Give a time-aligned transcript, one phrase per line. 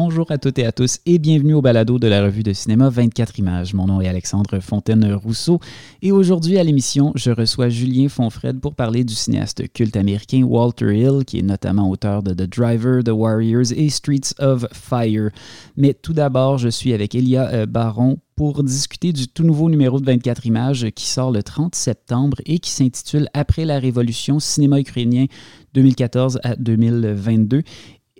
[0.00, 2.88] Bonjour à toutes et à tous et bienvenue au balado de la revue de cinéma
[2.88, 3.74] 24 images.
[3.74, 5.58] Mon nom est Alexandre Fontaine-Rousseau
[6.02, 10.96] et aujourd'hui à l'émission, je reçois Julien Fonfred pour parler du cinéaste culte américain Walter
[10.96, 15.30] Hill, qui est notamment auteur de The Driver, The Warriors et Streets of Fire.
[15.76, 19.98] Mais tout d'abord, je suis avec Elia euh, Baron pour discuter du tout nouveau numéro
[19.98, 24.78] de 24 images qui sort le 30 septembre et qui s'intitule Après la Révolution, cinéma
[24.78, 25.26] ukrainien
[25.74, 27.62] 2014 à 2022.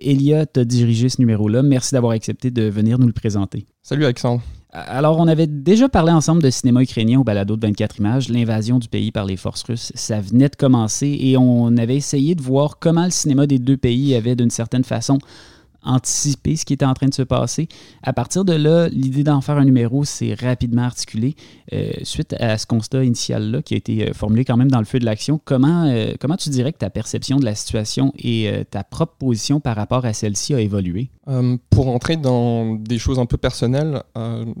[0.01, 1.63] Elia a dirigé ce numéro-là.
[1.63, 3.65] Merci d'avoir accepté de venir nous le présenter.
[3.81, 4.41] Salut Alexandre.
[4.71, 8.77] Alors, on avait déjà parlé ensemble de cinéma ukrainien au balado de 24 images, l'invasion
[8.77, 9.91] du pays par les forces russes.
[9.95, 13.77] Ça venait de commencer et on avait essayé de voir comment le cinéma des deux
[13.77, 15.17] pays avait d'une certaine façon
[15.83, 17.67] anticiper ce qui était en train de se passer.
[18.03, 21.35] À partir de là, l'idée d'en faire un numéro s'est rapidement articulée.
[21.73, 24.85] Euh, suite à ce constat initial-là, qui a été euh, formulé quand même dans le
[24.85, 28.49] feu de l'action, comment, euh, comment tu dirais que ta perception de la situation et
[28.71, 31.09] ta propre position par rapport à celle-ci a évolué?
[31.69, 34.01] pour entrer dans des choses un peu personnelles,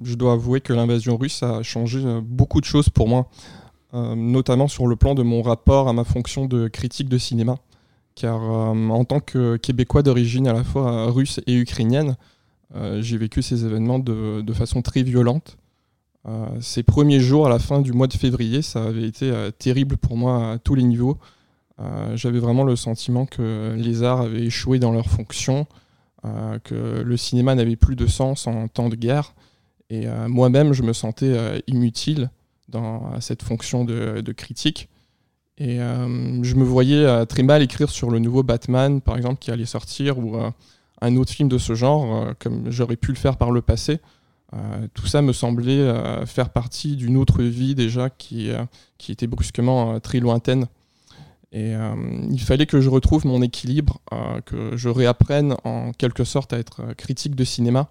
[0.03, 3.27] je dois avouer que l'invasion russe a changé beaucoup de choses pour moi,
[3.93, 7.55] notamment sur le plan de mon rapport à ma fonction de critique de cinéma
[8.19, 12.17] car euh, en tant que Québécois d'origine à la fois russe et ukrainienne,
[12.75, 15.57] euh, j'ai vécu ces événements de, façon très violente.
[16.27, 19.95] Euh, ces premiers jours à la fin du mois de février, ça avait été terrible
[19.95, 21.17] pour moi à tous les niveaux.
[22.15, 25.65] J'avais vraiment le sentiment que les arts avaient échoué dans leur fonction,
[26.23, 29.33] que le cinéma n'avait plus de sens en temps de guerre.
[29.89, 32.31] Et moi-même, je me sentais inutile
[32.67, 34.89] dans cette fonction de critique.
[35.59, 39.39] Et euh, je me voyais euh, très mal écrire sur le nouveau Batman, par exemple,
[39.39, 40.49] qui allait sortir, ou euh,
[41.01, 43.99] un autre film de ce genre, comme j'aurais pu le faire par le passé.
[44.93, 45.93] tout ça me semblait
[46.25, 48.49] faire partie d'une autre vie déjà qui,
[48.97, 50.67] qui était brusquement très lointaine.
[51.53, 51.71] Et
[52.29, 54.01] il fallait que je retrouve mon équilibre,
[54.45, 57.87] que je réapprenne en quelque sorte à être critique de cinéma.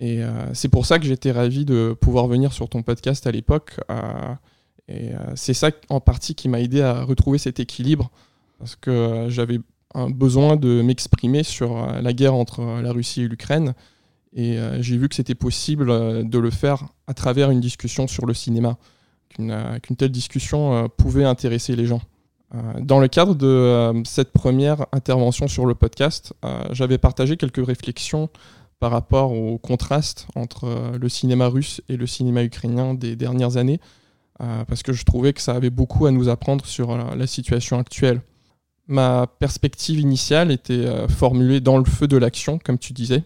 [0.00, 0.20] Et
[0.54, 3.78] c'est pour ça que j'étais ravi de pouvoir venir sur ton podcast à l'époque.
[4.88, 8.10] Et euh, c'est ça en partie qui m'a aidé à retrouver cet équilibre,
[8.58, 9.60] parce que euh, j'avais
[9.94, 13.74] un besoin de m'exprimer sur euh, la guerre entre la Russie et l'Ukraine.
[14.34, 18.34] Et j'ai vu que c'était possible de le faire à travers une discussion sur le
[18.34, 18.76] cinéma,
[19.30, 22.02] qu'une telle discussion pouvait intéresser les gens.
[22.78, 26.34] Dans le cadre de cette première intervention sur le podcast,
[26.72, 28.28] j'avais partagé quelques réflexions
[28.80, 33.80] par rapport au contraste entre le cinéma russe et le cinéma ukrainien des dernières années,
[34.38, 37.78] parce que je trouvais que ça avait beaucoup à nous apprendre sur euh, la situation
[37.78, 38.20] actuelle.
[38.86, 43.22] Ma perspective initiale était euh, formulée dans le feu de l'action, comme tu disais,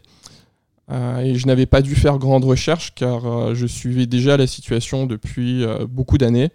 [0.91, 5.65] et je n'avais pas dû faire grande recherche car je suivais déjà la situation depuis
[5.89, 6.51] beaucoup d'années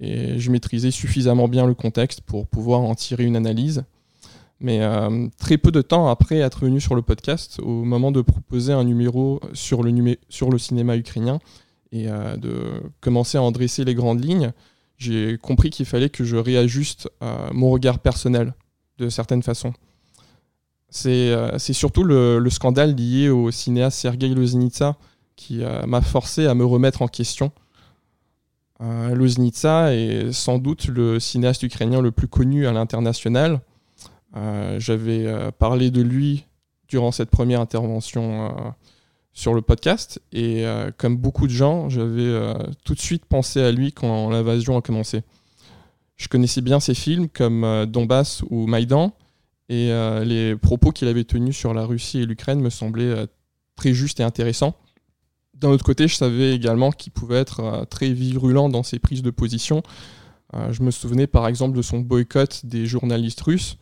[0.00, 3.84] et je maîtrisais suffisamment bien le contexte pour pouvoir en tirer une analyse.
[4.58, 4.80] Mais
[5.38, 8.84] très peu de temps après être venu sur le podcast, au moment de proposer un
[8.84, 11.38] numéro sur le cinéma ukrainien,
[11.92, 14.52] et euh, de commencer à en dresser les grandes lignes,
[14.96, 18.54] j'ai compris qu'il fallait que je réajuste euh, mon regard personnel
[18.98, 19.72] de certaines façons.
[20.88, 24.96] C'est euh, surtout le, scandale lié au cinéaste Sergei Loznitsa
[25.36, 27.50] qui m'a forcé à me remettre en question.
[28.78, 33.60] Loznitsa est sans doute le cinéaste ukrainien le plus connu à l'international.
[34.78, 36.46] J'avais parlé de lui
[36.86, 38.74] durant cette première intervention
[39.34, 40.22] sur le podcast.
[40.32, 44.30] Et euh, comme beaucoup de gens, j'avais euh, tout de suite pensé à lui quand
[44.30, 45.22] l'invasion a commencé.
[46.16, 49.12] Je connaissais bien ses films comme euh, Donbass ou Maïdan,
[49.70, 49.88] et
[50.24, 53.26] les propos qu'il avait tenus sur la Russie et l'Ukraine me semblaient
[53.76, 54.76] très justes et intéressants.
[55.54, 59.30] D'un autre côté, je savais également qu'il pouvait être très virulent dans ses prises de
[59.30, 59.82] position.
[60.70, 63.78] je me souvenais par exemple de son boycott des journalistes russes,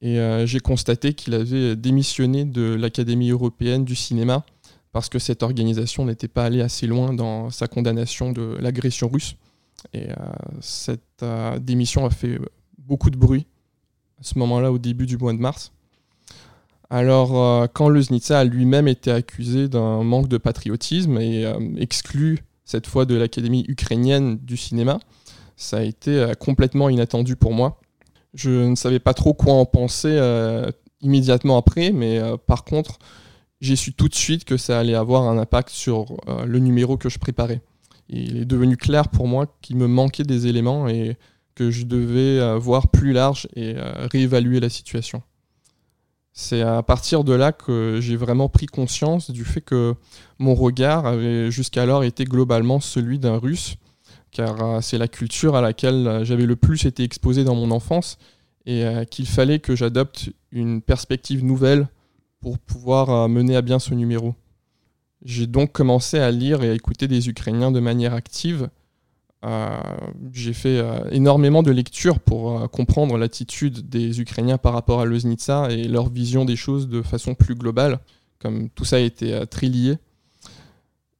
[0.00, 4.46] et j'ai constaté qu'il avait démissionné de l'Académie européenne du cinéma
[4.92, 9.36] parce que cette organisation n'était pas allée assez loin dans sa condamnation de l'agression russe.
[9.92, 10.14] Et euh,
[10.60, 12.38] cette euh, démission a fait
[12.78, 13.46] beaucoup de bruit
[14.20, 15.72] à ce moment-là, au début du mois de mars.
[16.90, 22.86] Alors, euh, quand Leznitsa a lui-même été accusé d'un manque de patriotisme et exclu cette
[22.86, 24.98] fois de l'Académie ukrainienne du cinéma,
[25.56, 27.80] ça a été complètement inattendu pour moi.
[28.34, 30.18] Je ne savais pas trop quoi en penser
[31.00, 32.98] immédiatement après, mais par contre,
[33.60, 36.96] j'ai su tout de suite que ça allait avoir un impact sur euh, le numéro
[36.96, 37.60] que je préparais.
[38.08, 41.16] il est devenu clair pour moi qu'il me manquait des éléments et
[41.54, 45.22] que je devais euh, voir plus large et euh, réévaluer la situation.
[46.32, 49.94] C'est à partir de là que j'ai vraiment pris conscience du fait que
[50.38, 53.74] mon regard avait jusqu'alors été globalement celui d'un russe,
[54.30, 58.16] car c'est la culture à laquelle j'avais le plus été exposé dans mon enfance,
[58.64, 61.88] et qu'il fallait que j'adopte une perspective nouvelle
[62.40, 64.34] pour pouvoir mener à bien ce numéro.
[65.22, 68.70] J'ai donc commencé à lire et à écouter des Ukrainiens de manière active.
[70.32, 75.84] j'ai fait énormément de lectures pour comprendre l'attitude des Ukrainiens par rapport à Loznitsa et
[75.84, 78.00] leur vision des choses de façon plus globale,
[78.38, 79.98] comme tout ça a été très lié.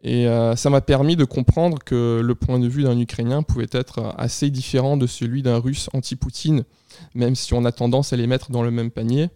[0.03, 3.69] Et euh, ça m'a permis de comprendre que le point de vue d'un Ukrainien pouvait
[3.71, 6.65] être assez différent de celui d'un Russe anti-Poutine,
[7.15, 9.29] même si on a tendance à les mettre dans le même panier.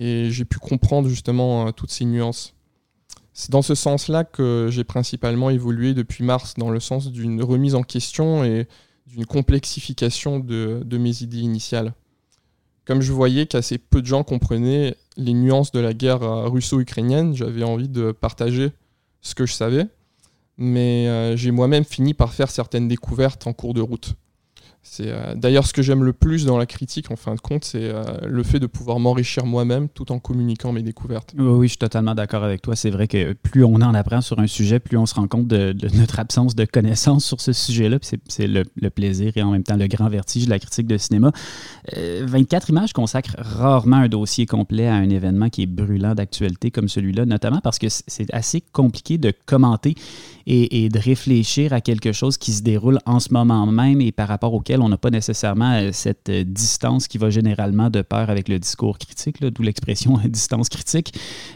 [0.00, 2.54] Et j'ai pu comprendre justement euh, toutes ces nuances.
[3.34, 7.74] C'est dans ce sens-là que j'ai principalement évolué depuis mars, dans le sens d'une remise
[7.74, 8.66] en question et
[9.06, 11.92] d'une complexification de, mes idées initiales.
[12.86, 17.36] Comme je voyais qu'assez peu de gens comprenaient les nuances de la guerre euh, russo-ukrainienne,
[17.36, 18.72] j'avais envie de partager
[19.20, 19.86] ce que je savais,
[20.56, 24.14] mais euh, j'ai moi-même fini par faire certaines découvertes en cours de route.
[24.82, 27.64] C'est euh, d'ailleurs ce que j'aime le plus dans la critique, en fin de compte,
[27.64, 31.34] c'est euh, le fait de pouvoir m'enrichir moi-même tout en communiquant mes découvertes.
[31.36, 32.74] Oui, oui je suis totalement d'accord avec toi.
[32.76, 35.46] C'est vrai que plus on en apprend sur un sujet, plus on se rend compte
[35.48, 37.98] de, notre absence de connaissances sur ce sujet-là.
[38.28, 41.30] C'est le, plaisir et en même temps le grand vertige de la critique de cinéma.
[41.94, 46.88] 24 images consacrent rarement un dossier complet à un événement qui est brûlant d'actualité comme
[46.88, 49.94] celui-là, notamment parce que c'est assez compliqué de commenter
[50.52, 54.26] et, de réfléchir à quelque chose qui se déroule en ce moment même et par
[54.26, 58.30] rapport auquel on n'a pas nécessairement euh, cette euh, distance qui va généralement de pair
[58.30, 61.14] avec le discours critique, d'où l'expression distance critique.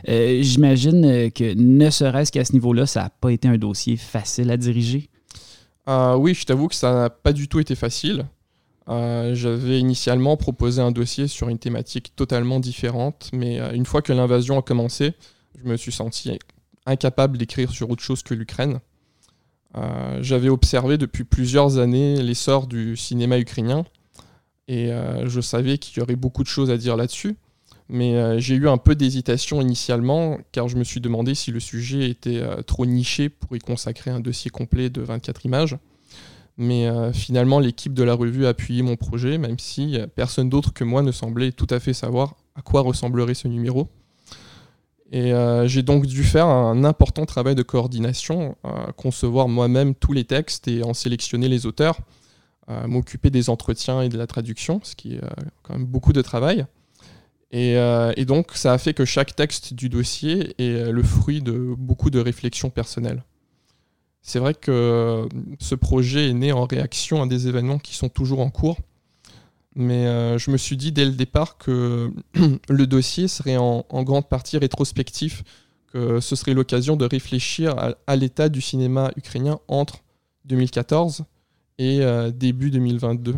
[0.09, 4.51] Euh, j'imagine que ne serait-ce qu'à ce niveau-là, ça n'a pas été un dossier facile
[4.51, 5.09] à diriger?
[5.87, 8.25] oui, je t'avoue que ça n'a pas du tout été facile.
[8.87, 14.59] J'avais initialement proposé un dossier sur une thématique totalement différente, mais une fois que l'invasion
[14.59, 15.13] a commencé,
[15.63, 16.31] je me suis senti
[16.87, 18.81] incapable d'écrire sur autre chose que l'Ukraine.
[19.77, 23.85] Euh, j'avais observé depuis plusieurs années l'essor du cinéma ukrainien
[24.69, 27.37] et euh, je savais qu'il y aurait beaucoup de choses à dire là-dessus.
[27.89, 31.61] Mais euh, j'ai eu un peu d'hésitation initialement car je me suis demandé si le
[31.61, 35.77] sujet était trop niché pour y consacrer un dossier complet de 24 images.
[36.57, 40.85] Mais finalement, l'équipe de la revue a appuyé mon projet, même si personne d'autre que
[40.85, 43.89] moi ne semblait tout à fait savoir à quoi ressemblerait ce numéro.
[45.13, 50.13] Et euh, j'ai donc dû faire un important travail de coordination, euh, concevoir moi-même tous
[50.13, 51.99] les textes et en sélectionner les auteurs,
[52.71, 55.21] euh, m'occuper des entretiens et de la traduction, ce qui est
[55.63, 56.67] quand même beaucoup de travail.
[57.51, 57.75] Et,
[58.17, 62.11] et, donc ça a fait que chaque texte du dossier est le fruit de beaucoup
[62.11, 63.23] de réflexions personnelles.
[64.23, 65.29] C'est vrai que
[65.61, 68.79] ce projet est né en réaction à des événements qui sont toujours en cours
[69.77, 72.13] mais euh, je me suis dit dès le départ que
[72.69, 75.43] le dossier serait en, grande partie rétrospectif,
[75.93, 77.75] que ce serait l'occasion de réfléchir
[78.07, 80.03] à, l'état du cinéma ukrainien entre
[80.45, 81.25] 2014
[81.79, 83.35] et euh, début 2022.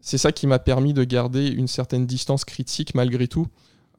[0.00, 3.46] C'est ça qui m'a permis de garder une certaine distance critique malgré tout,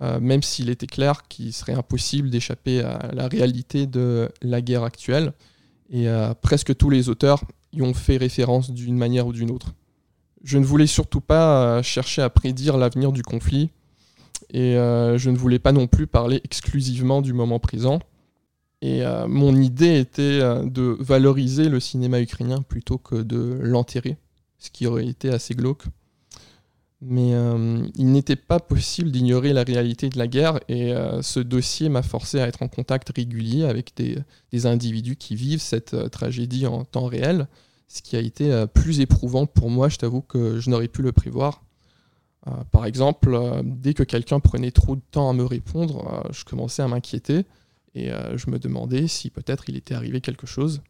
[0.01, 4.83] euh, même s'il était clair qu'il serait impossible d'échapper à la réalité de la guerre
[4.83, 5.33] actuelle.
[5.91, 6.07] Et
[6.41, 9.75] presque tous les auteurs y ont fait référence d'une manière ou d'une autre.
[10.45, 13.71] Je ne voulais surtout pas euh, chercher à prédire l'avenir du conflit
[14.53, 17.99] et euh, je ne voulais pas non plus parler exclusivement du moment présent.
[18.83, 24.17] Et euh, mon idée était de valoriser le cinéma ukrainien plutôt que de l'enterrer,
[24.59, 25.85] ce qui aurait été assez glauque.
[27.01, 27.31] Mais
[27.95, 32.39] il n'était pas possible d'ignorer la réalité de la guerre et ce dossier m'a forcé
[32.39, 37.47] à être en contact régulier avec des individus qui vivent cette tragédie en temps réel
[37.87, 41.01] ce qui a été euh, plus éprouvant pour moi, je t'avoue que je n'aurais pu
[41.01, 41.63] le prévoir.
[42.47, 46.43] Euh, par exemple, euh, dès que quelqu'un prenait trop de temps à me répondre, je
[46.45, 47.45] commençais à m'inquiéter
[47.93, 50.81] et je me demandais si peut-être il était arrivé quelque chose.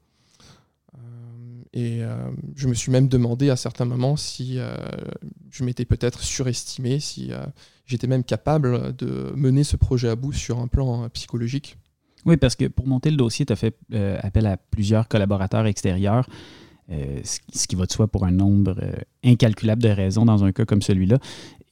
[1.71, 2.01] Et
[2.55, 4.57] je me suis même demandé à certains moments si
[5.51, 7.29] je m'étais peut-être surestimé, si
[7.85, 11.77] j'étais même capable de mener ce projet à bout sur un plan psychologique.
[12.25, 13.77] Oui, parce que pour monter le dossier, tu as fait
[14.23, 16.27] appel à plusieurs collaborateurs extérieurs.
[16.91, 20.51] Euh, ce qui va de soi pour un nombre euh, incalculable de raisons dans un
[20.51, 21.17] cas comme celui-là.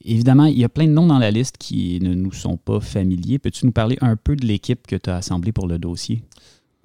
[0.04, 2.80] Évidemment, il y a plein de noms dans la liste qui ne nous sont pas
[2.80, 3.38] familiers.
[3.38, 6.22] Peux-tu nous parler un peu de l'équipe que tu as assemblée pour le dossier?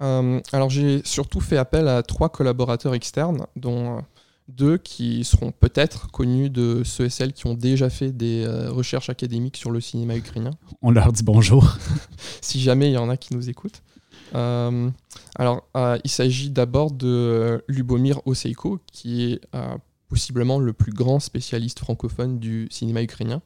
[0.00, 4.00] Euh, alors, j'ai surtout fait appel à trois collaborateurs externes, dont
[4.46, 9.10] deux qui seront peut-être connus de ceux et celles qui ont déjà fait des recherches
[9.10, 10.52] académiques sur le cinéma ukrainien.
[10.82, 11.76] On leur dit bonjour.
[12.40, 13.82] si jamais il y en a qui nous écoutent.
[14.34, 14.90] Euh,
[15.36, 19.76] alors, euh, il s'agit d'abord de Lubomir Oseiko, qui est euh,
[20.08, 23.42] possiblement le plus grand spécialiste francophone du cinéma ukrainien.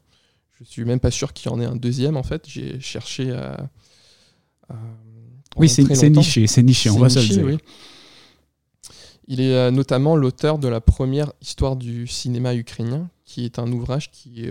[0.59, 2.45] Je suis même pas sûr qu'il y en ait un deuxième, en fait.
[2.47, 3.69] J'ai cherché à.
[5.57, 7.59] oui, c'est niché, c'est niché, on va se le dire.
[9.27, 14.11] Il est notamment l'auteur de la première histoire du cinéma ukrainien, qui est un ouvrage
[14.11, 14.49] qui,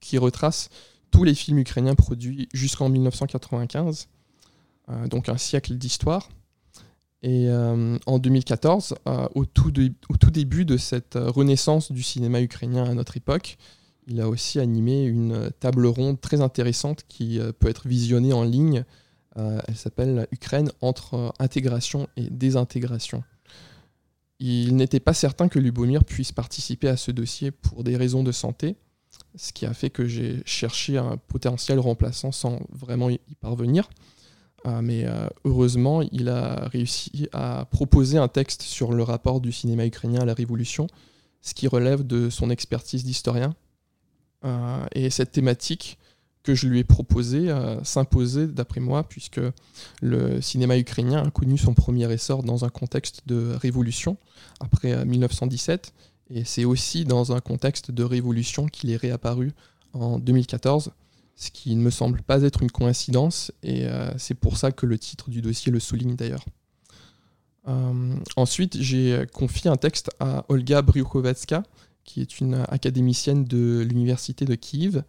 [0.00, 0.70] qui retrace
[1.10, 4.08] tous les films ukrainiens produits jusqu'en 1995,
[5.06, 6.28] donc un siècle d'histoire.
[7.22, 8.96] Et en 2014,
[9.34, 9.72] au tout,
[10.10, 13.56] au, tout début de cette renaissance du cinéma ukrainien à notre époque,
[14.06, 18.84] il a aussi animé une table ronde très intéressante qui peut être visionnée en ligne.
[19.36, 23.24] elle s'appelle Ukraine entre intégration et désintégration.
[24.40, 28.32] Il n'était pas certain que Lubomir puisse participer à ce dossier pour des raisons de
[28.32, 28.76] santé,
[29.36, 33.88] ce qui a fait que j'ai cherché un potentiel remplaçant sans vraiment y parvenir.
[34.66, 39.52] Euh, mais euh, heureusement, il a réussi à proposer un texte sur le rapport du
[39.52, 40.86] cinéma ukrainien à la Révolution,
[41.42, 43.54] ce qui relève de son expertise d'historien.
[44.44, 45.98] Euh, et cette thématique
[46.42, 49.40] que je lui ai proposé euh, s'imposer, d'après moi, puisque
[50.02, 54.18] le cinéma ukrainien a connu son premier essor dans un contexte de révolution,
[54.60, 55.92] après 1917,
[56.30, 59.52] euh, et c'est aussi dans un contexte de révolution qu'il est réapparu
[59.94, 60.90] en 2014,
[61.36, 64.86] ce qui ne me semble pas être une coïncidence, et euh, c'est pour ça que
[64.86, 66.44] le titre du dossier le souligne d'ailleurs.
[68.36, 71.62] ensuite, j'ai confié un texte à Olga Bryukhovetska,
[72.04, 75.02] qui est une académicienne de l'université de Kiev,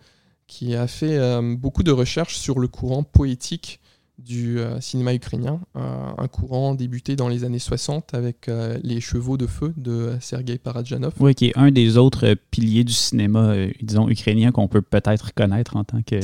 [0.48, 3.80] qui a fait euh, beaucoup de recherches sur le courant poétique
[4.18, 8.50] du euh, cinéma ukrainien, euh, un courant débuté dans les années 60 avec
[8.84, 11.14] Les Chevaux de Feu de Sergei Paradjanov.
[11.20, 15.76] Oui, qui est un des autres piliers du cinéma, disons, ukrainien qu'on peut peut-être connaître
[15.76, 16.20] en tant que...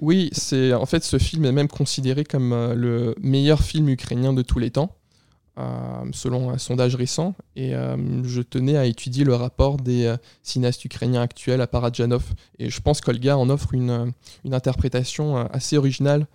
[0.00, 4.40] Oui, c'est en fait ce film est même considéré comme le meilleur film ukrainien de
[4.40, 4.96] tous les temps.
[5.60, 7.34] Euh, selon un sondage récent.
[7.56, 12.22] Et euh, je tenais à étudier le rapport des euh, cinéastes ukrainiens actuels à Paradjanov.
[12.58, 14.12] Et je pense qu'Olga en offre une,
[14.44, 16.26] une, interprétation assez originale,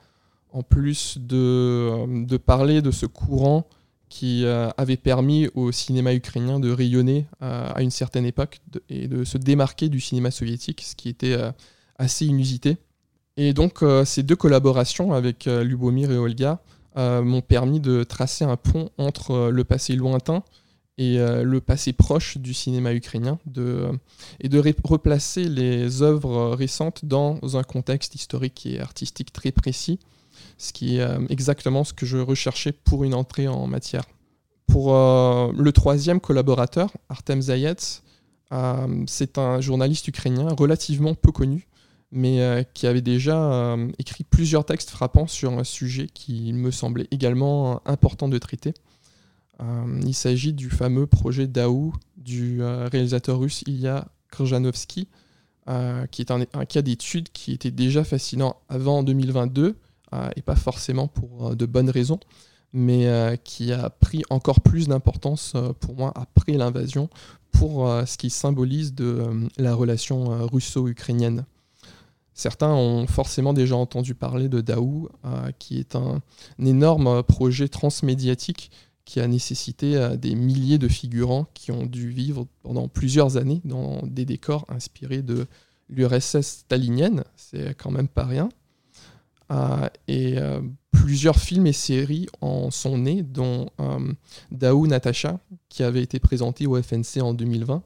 [0.56, 3.68] en plus de, de parler de ce courant
[4.08, 9.38] qui avait permis au cinéma ukrainien de rayonner à une certaine époque et de se
[9.38, 11.36] démarquer du cinéma soviétique, ce qui était
[11.98, 12.78] assez inusité.
[13.36, 16.62] Et donc ces deux collaborations avec Lubomir et Olga
[16.98, 20.44] euh, m'ont permis de tracer un pont entre euh, le passé lointain
[20.98, 23.38] et euh, le passé proche du cinéma ukrainien,
[24.40, 30.00] et de replacer les œuvres récentes dans un contexte historique et artistique très précis,
[30.58, 34.06] ce qui est exactement ce que je recherchais pour une entrée en matière.
[34.68, 38.02] Pour le troisième collaborateur, Artem Zayets,
[39.08, 41.68] c'est un journaliste ukrainien relativement peu connu,
[42.12, 46.72] mais euh, qui avait déjà euh, écrit plusieurs textes frappants sur un sujet qui me
[46.72, 48.74] semblait également important de traiter.
[49.62, 55.08] Euh, il s'agit du fameux projet Daou du réalisateur russe Ilya Krjanovski,
[56.12, 59.76] qui est un, cas d'étude qui était déjà fascinant avant 2022,
[60.36, 62.20] et pas forcément pour de bonnes raisons,
[62.74, 67.10] mais qui a pris encore plus d'importance pour moi après l'invasion,
[67.52, 68.94] pour ce qui symbolise
[69.58, 71.46] la relation russo-ukrainienne.
[72.36, 76.22] Certains ont forcément déjà entendu parler de Daou, euh, qui est un,
[76.60, 78.72] énorme projet transmédiatique
[79.06, 83.62] qui a nécessité euh, des milliers de figurants qui ont dû vivre pendant plusieurs années
[83.64, 85.48] dans des décors inspirés de
[85.88, 87.24] l'URSS stalinienne.
[87.38, 88.50] C'est quand même pas rien.
[89.52, 90.38] Euh, et
[90.92, 93.70] plusieurs films et séries en sont nés, dont
[94.52, 97.84] Daou Natacha, qui avait été présenté au FNC en 2020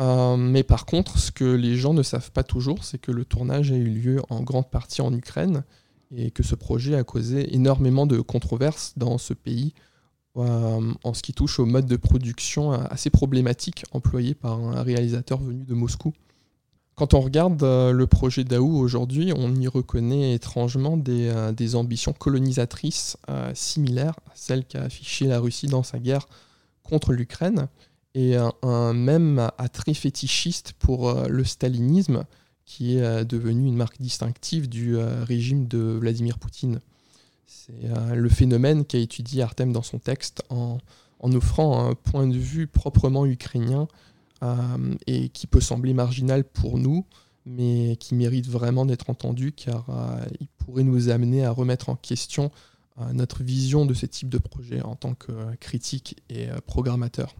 [0.00, 3.24] euh, mais par contre, ce que les gens ne savent pas toujours, c'est que le
[3.24, 5.64] tournage a eu lieu en grande partie en Ukraine
[6.14, 9.74] et que ce projet a causé énormément de controverses dans ce pays
[10.36, 15.40] euh, en ce qui touche au mode de production assez problématique employé par un réalisateur
[15.40, 16.12] venu de Moscou.
[16.98, 22.12] Quand on regarde euh, le projet Daou aujourd'hui, on y reconnaît étrangement des, des ambitions
[22.12, 23.16] colonisatrices
[23.54, 26.26] similaires à celles qu'a affichées la Russie dans sa guerre
[26.82, 27.68] contre l'Ukraine
[28.14, 32.24] et un, même attrait fétichiste pour euh, le stalinisme,
[32.64, 36.80] qui est euh, devenu une marque distinctive du euh, régime de Vladimir Poutine.
[37.46, 40.78] C'est le phénomène qu'a étudié Artem dans son texte en,
[41.22, 43.88] offrant un point de vue proprement ukrainien
[45.06, 47.04] et qui peut sembler marginal pour nous,
[47.46, 49.86] mais qui mérite vraiment d'être entendu car
[50.40, 52.50] il pourrait nous amener à remettre en question
[53.12, 57.34] notre vision de ce type de projet en tant que critique et programmateur.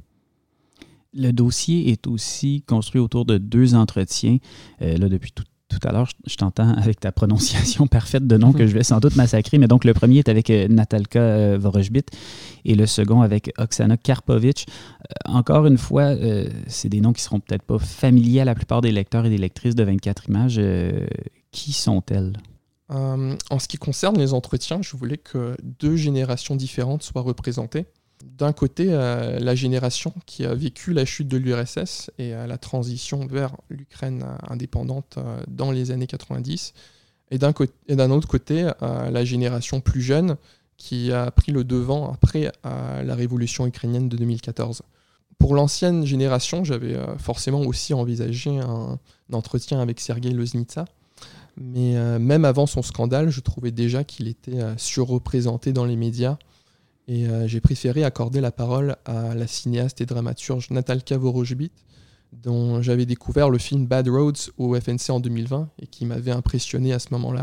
[1.14, 4.38] Le dossier est aussi construit autour de deux entretiens.
[4.82, 5.44] Euh, là, depuis tout,
[5.82, 9.16] à l'heure, je, t'entends avec ta prononciation parfaite de nom que je vais sans doute
[9.16, 9.58] massacrer.
[9.58, 12.04] Mais donc, le premier est avec euh, Natalka euh, Vorojbit
[12.64, 14.66] et le second avec Oksana Karpovich.
[15.24, 16.14] encore une fois,
[16.66, 19.38] c'est des noms qui seront peut-être pas familiers à la plupart des lecteurs et des
[19.38, 20.60] lectrices de 24 images.
[21.50, 22.32] qui sont-elles?
[22.90, 27.86] en ce qui concerne les entretiens, je voulais que deux générations différentes soient représentées.
[28.24, 33.56] D'un côté, la génération qui a vécu la chute de l'URSS et la transition vers
[33.68, 36.74] l'Ukraine indépendante dans les années 90,
[37.30, 40.36] et d'un autre côté, la génération plus jeune
[40.76, 44.82] qui a pris le devant après la révolution ukrainienne de 2014.
[45.38, 48.98] Pour l'ancienne génération, j'avais forcément aussi envisagé un,
[49.32, 50.86] entretien avec Sergei Loznitsa,
[51.60, 55.96] mais euh, même avant son scandale, je trouvais déjà qu'il était euh, surreprésenté dans les
[55.96, 56.38] médias.
[57.08, 61.72] Et euh, j'ai préféré accorder la parole à la cinéaste et dramaturge Natalka Vorojbit,
[62.32, 66.92] dont j'avais découvert le film Bad Roads au FNC en 2020 et qui m'avait impressionné
[66.92, 67.42] à ce moment-là.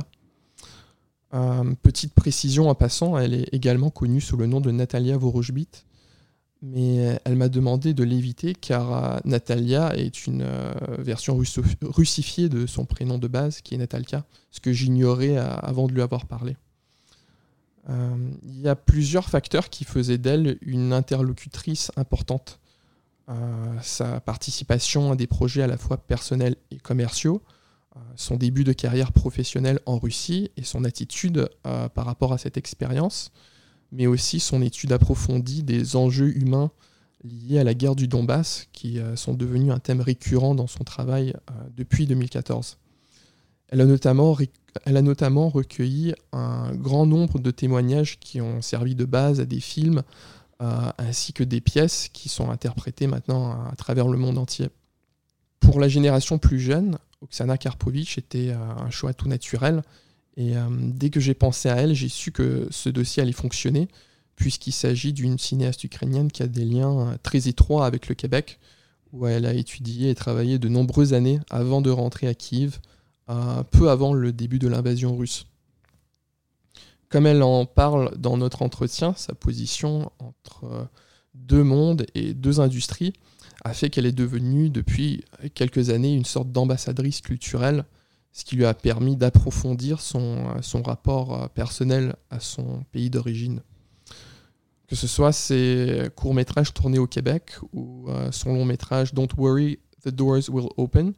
[1.82, 5.86] petite précision en passant, elle est également connue sous le nom de Natalia Vorojbit
[6.66, 11.40] mais euh, elle m'a demandé de l'éviter car euh, Natalia est une euh, version
[11.82, 16.02] russifiée de son prénom de base, qui est Natalka, ce que j'ignorais avant de lui
[16.02, 16.56] avoir parlé.
[17.88, 22.60] Il y a plusieurs facteurs qui faisaient d'elle une interlocutrice importante.
[23.82, 27.44] sa participation à des projets à la fois personnels et commerciaux,
[28.16, 33.32] son début de carrière professionnelle en Russie et son attitude par rapport à cette expérience,
[33.92, 36.72] mais aussi son étude approfondie des enjeux humains
[37.26, 40.84] liés à la guerre du Donbass, qui euh, sont devenus un thème récurrent dans son
[40.84, 42.78] travail euh, depuis 2014.
[43.70, 44.38] Elle a, notamment,
[44.86, 49.46] elle a notamment recueilli un grand nombre de témoignages qui ont servi de base à
[49.46, 50.04] des films,
[50.62, 54.70] euh, ainsi que des pièces qui sont interprétées maintenant à, travers le monde entier.
[55.60, 59.82] Pour la génération plus jeune, Oksana Karpovich était un choix tout naturel,
[60.38, 63.88] et euh, dès que j'ai pensé à elle, j'ai su que ce dossier allait fonctionner,
[64.36, 68.60] puisqu'il s'agit d'une cinéaste ukrainienne qui a des liens euh, très étroits avec le Québec,
[69.14, 72.95] où elle a étudié et travaillé de nombreuses années avant de rentrer à Kiev, euh,
[73.72, 75.48] peu avant le début de l'invasion russe.
[77.10, 80.88] Comme elle en parle dans notre entretien, sa position entre
[81.34, 83.14] deux mondes et deux industries
[83.64, 87.86] a fait qu'elle est devenue depuis quelques années une sorte d'ambassadrice culturelle
[88.36, 93.62] ce qui lui a permis d'approfondir son, son rapport euh, personnel à son pays d'origine.
[94.90, 100.10] Que ce soit ses courts-métrages tournés au Québec ou euh, son long-métrage Don't Worry, The
[100.10, 101.14] Doors Will Open,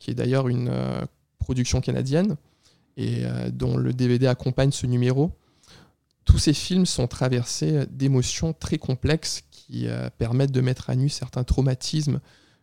[0.00, 1.06] qui est d'ailleurs une euh,
[1.46, 2.36] production canadienne
[2.96, 5.30] et dont le DVD accompagne ce numéro.
[6.24, 9.86] Tous ces films sont traversés d'émotions très complexes qui
[10.18, 12.20] permettent de mettre à nu certains traumatismes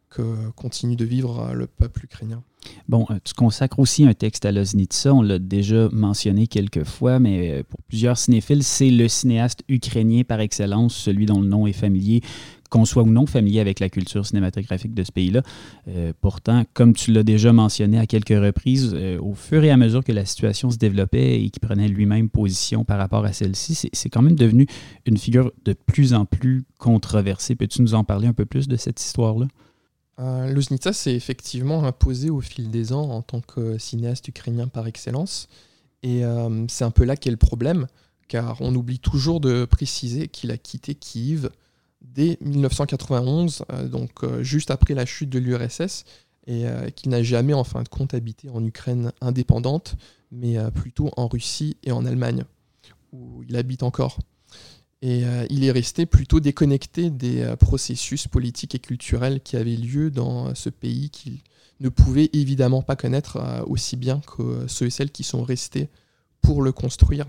[0.10, 2.44] que continue de vivre le peuple ukrainien.
[2.88, 7.20] Bon, euh, tu consacres aussi un texte à Loznitsa, on l'a déjà mentionné quelques fois,
[7.20, 11.68] mais euh, pour plusieurs cinéphiles, c'est le cinéaste ukrainien par excellence, celui dont le nom
[11.68, 12.22] est familier,
[12.74, 15.44] qu'on soit ou non familier avec la culture cinématographique de ce pays-là.
[15.88, 20.04] Euh, pourtant, comme tu l'as déjà mentionné à quelques reprises, au fur et à mesure
[20.04, 24.10] que la situation se développait et qu'il prenait lui-même position par rapport à celle-ci, c'est
[24.10, 24.66] quand même devenu
[25.06, 27.54] une figure de plus en plus controversée.
[27.56, 29.46] Peux-tu nous en parler un peu plus de cette histoire-là?
[30.20, 30.62] Euh,
[30.94, 35.48] s'est effectivement imposé au fil des ans en tant que cinéaste ukrainien par excellence.
[36.02, 37.86] Et euh, c'est un peu là qu'est le problème,
[38.28, 41.50] car on oublie toujours de préciser qu'il a quitté Kiev
[42.04, 46.06] dès 1991, euh, donc euh, juste après la chute de l'URSS,
[46.46, 46.66] et
[46.98, 49.96] qu'il n'a jamais en fin de compte habité en Ukraine indépendante,
[50.30, 52.44] mais plutôt en Russie et en Allemagne,
[53.14, 54.20] où il habite encore.
[55.04, 59.76] Et euh, il est resté plutôt déconnecté des euh, processus politiques et culturels qui avaient
[59.76, 61.40] lieu dans ce pays qu'il
[61.82, 65.90] ne pouvait évidemment pas connaître euh, aussi bien que ceux et celles qui sont restés
[66.42, 67.26] pour le construire.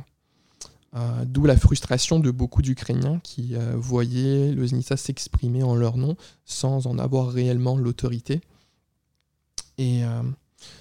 [1.26, 6.86] D'où la frustration de beaucoup d'Ukrainiens qui voyaient le Znitsa s'exprimer en leur nom sans
[6.86, 8.40] en avoir réellement l'autorité.
[9.76, 10.04] Et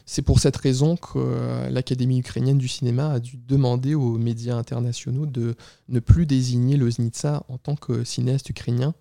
[0.05, 4.55] c'est pour cette raison que euh, l'Académie ukrainienne du cinéma a dû demander aux médias
[4.55, 5.55] internationaux de
[5.89, 8.93] ne plus désigner Loznitsa en tant que cinéaste ukrainien,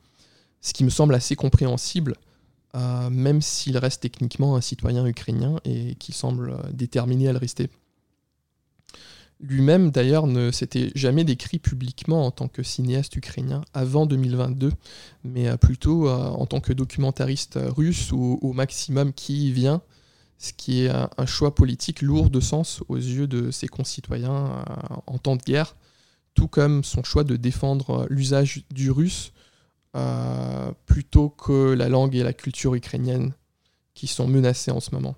[0.60, 2.14] ce qui me semble assez compréhensible,
[2.74, 7.38] euh, même s'il reste techniquement un citoyen ukrainien et qui semble euh, déterminé à le
[7.38, 7.68] rester.
[9.42, 14.72] Lui-même, d'ailleurs, ne s'était jamais décrit publiquement en tant que cinéaste ukrainien avant 2022,
[15.24, 19.82] mais plutôt en tant que documentariste russe ou au maximum qui vient
[20.42, 24.96] ce qui est un, choix politique lourd de sens aux yeux de ses concitoyens euh,
[25.06, 25.76] en temps de guerre,
[26.34, 29.32] tout comme son choix de défendre l'usage du russe
[29.94, 33.34] euh, plutôt que la langue et la culture ukrainienne
[33.94, 35.14] qui sont menacées en ce moment.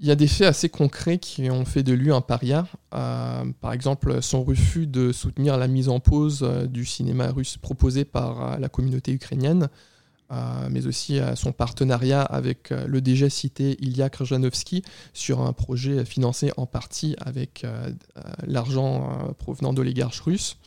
[0.00, 2.66] Il y a des faits assez concrets qui ont fait de lui un paria.
[2.94, 8.04] Euh, par exemple, son refus de soutenir la mise en pause du cinéma russe proposé
[8.04, 9.68] par la communauté ukrainienne,
[10.30, 14.82] euh, mais aussi son partenariat avec euh, le déjà cité Ilya Krjanovski
[15.14, 17.90] sur un projet financé en partie avec euh,
[18.46, 20.58] l'argent provenant d'oligarches russes.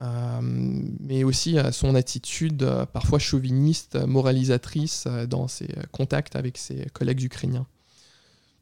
[0.00, 7.66] mais aussi son attitude parfois chauviniste, moralisatrice dans ses contacts avec ses collègues ukrainiens.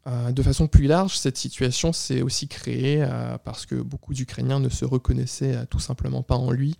[0.06, 3.06] De façon plus large, cette situation s'est aussi créée
[3.44, 6.76] parce que beaucoup d'Ukrainiens ne se reconnaissaient tout simplement pas en lui,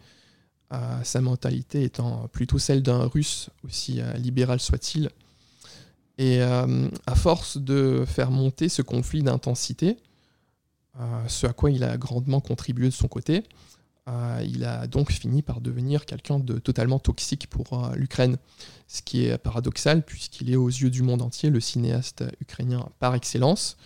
[1.02, 5.08] sa mentalité étant plutôt celle d'un russe, aussi libéral soit-il.
[6.18, 9.96] Et à force de faire monter ce conflit d'intensité,
[11.00, 13.42] euh, ce à quoi il a grandement contribué de son côté.
[14.06, 18.36] Euh, il a donc fini par devenir quelqu'un de totalement toxique pour euh, l'Ukraine,
[18.86, 23.14] ce qui est paradoxal puisqu'il est aux yeux du monde entier le cinéaste ukrainien par
[23.14, 23.76] excellence,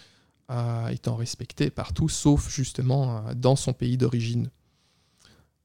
[0.91, 4.49] étant respecté partout sauf justement dans son pays d'origine.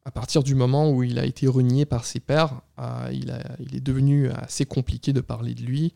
[0.04, 2.62] À partir du moment où il a été renié par ses pairs,
[3.10, 5.94] il, il, est devenu assez compliqué de parler de lui,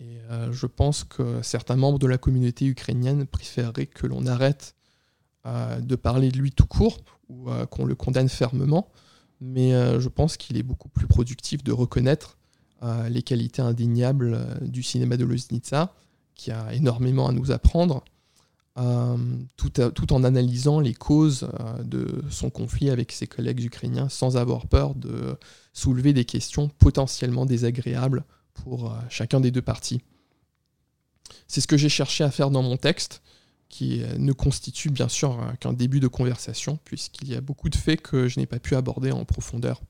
[0.00, 0.18] et
[0.50, 4.74] je pense que certains membres de la communauté ukrainienne préféreraient que l'on arrête
[5.46, 8.88] de parler de lui tout court ou qu'on le condamne fermement,
[9.40, 12.38] mais euh, je pense qu'il est beaucoup plus productif de reconnaître
[12.82, 15.94] euh, les qualités indéniables euh, du cinéma de Loznitsa,
[16.34, 18.04] qui a énormément à nous apprendre,
[19.56, 21.48] tout, tout, en analysant les causes
[21.82, 25.38] de son conflit avec ses collègues ukrainiens sans avoir peur de
[25.72, 30.02] soulever des questions potentiellement désagréables pour chacun des deux parties.
[31.48, 33.22] C'est ce que j'ai cherché à faire dans mon texte,
[33.68, 37.68] qui euh, ne constitue bien sûr euh, qu'un début de conversation, puisqu'il y a beaucoup
[37.68, 39.80] de faits que je n'ai pas pu aborder en profondeur.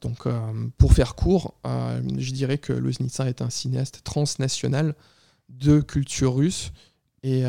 [0.00, 0.38] Donc, euh,
[0.76, 4.94] pour faire court, je dirais que Loznitsa est un cinéaste transnational
[5.48, 6.72] de culture russe,
[7.22, 7.42] et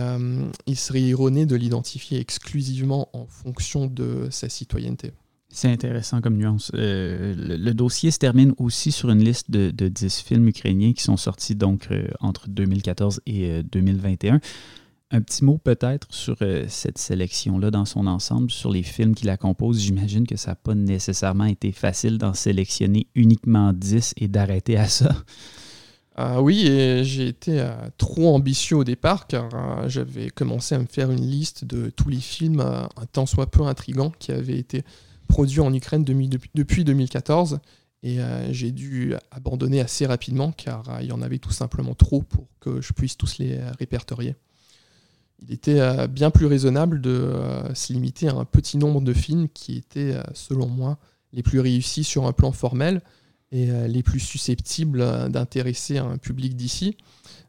[0.66, 5.12] il serait erroné de l'identifier exclusivement en fonction de sa citoyenneté.
[5.50, 6.72] C'est intéressant comme nuance.
[6.74, 11.18] le, dossier se termine aussi sur une liste de, de 10 films ukrainiens qui sont
[11.18, 11.90] sortis donc
[12.22, 14.40] entre 2014 et 2021.
[15.10, 19.26] Un petit mot peut-être sur euh, cette sélection-là dans son ensemble, sur les films qui
[19.26, 19.80] la composent.
[19.80, 24.90] J'imagine que ça n'a pas nécessairement été facile d'en sélectionner uniquement 10 et d'arrêter à
[24.90, 25.16] ça.
[26.18, 26.64] Ah oui,
[27.04, 31.26] j'ai été euh, trop ambitieux au départ car euh, j'avais commencé à me faire une
[31.26, 34.84] liste de tous les films, un tant soit peu intrigants, qui avaient été
[35.30, 37.60] produits en Ukraine depuis 2014.
[38.04, 38.20] Et
[38.52, 42.80] j'ai dû abandonner assez rapidement car il y en avait tout simplement trop pour que
[42.80, 44.36] je puisse tous les répertorier
[45.44, 49.14] il était euh, bien plus raisonnable de euh, se limiter à un petit nombre de
[49.14, 50.98] films qui étaient, euh, selon moi,
[51.34, 53.02] les plus réussis sur un plan formel
[53.52, 56.98] et les plus susceptibles d'intéresser un public d'ici,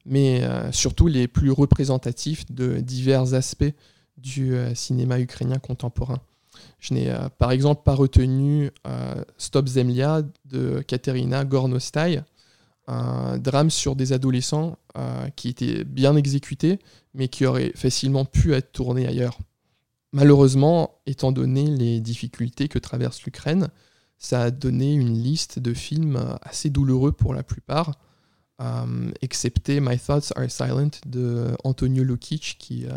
[0.06, 3.72] mais surtout les plus représentatifs de divers aspects
[4.16, 6.20] du cinéma ukrainien contemporain.
[6.78, 8.70] Je n'ai par exemple pas retenu
[9.38, 12.22] Stop Zemlia de Katerina Gornostai,
[12.88, 16.78] un drame sur des adolescents euh, qui était bien exécuté,
[17.14, 19.38] mais qui aurait facilement pu être tourné ailleurs.
[20.12, 23.68] Malheureusement, étant donné les difficultés que traverse l'Ukraine,
[24.16, 27.98] ça a donné une liste de films assez douloureux pour la plupart,
[28.62, 32.90] euh, excepté My Thoughts Are Silent de Antonio Lukic, qui est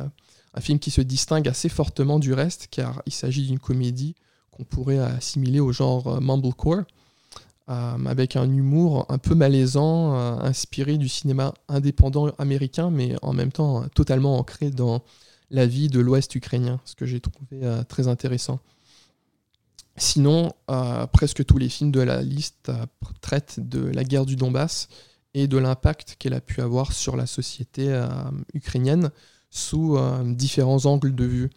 [0.53, 4.15] un film qui se distingue assez fortement du reste, car il s'agit d'une comédie
[4.51, 6.83] qu'on pourrait assimiler au genre mumblecore.
[7.71, 13.31] Euh, avec un humour un peu malaisant, euh, inspiré du cinéma indépendant américain, mais en
[13.31, 15.03] même temps euh, totalement ancré dans
[15.51, 18.61] la vie de l'Ouest ukrainien, ce que j'ai trouvé très intéressant.
[19.97, 20.53] Sinon,
[21.11, 22.71] presque tous les films de la liste
[23.19, 24.87] traitent de la guerre du Donbass
[25.33, 27.93] et de l'impact qu'elle a pu avoir sur la société
[28.53, 29.11] ukrainienne
[29.49, 31.49] sous différents angles de vue.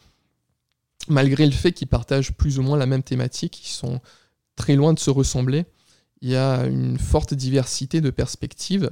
[1.07, 4.01] Malgré le fait qu'ils partagent plus ou moins la même thématique, ils sont
[4.57, 5.67] très loin de se ressembler
[6.25, 8.91] il y a une forte diversité de perspectives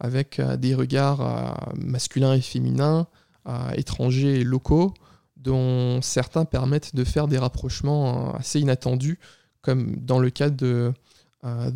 [0.00, 3.06] avec euh, des regards euh, masculins et féminins,
[3.48, 4.92] euh, étrangers et locaux,
[5.38, 9.18] dont certains permettent de faire des rapprochements assez inattendus,
[9.62, 10.92] comme dans le cas de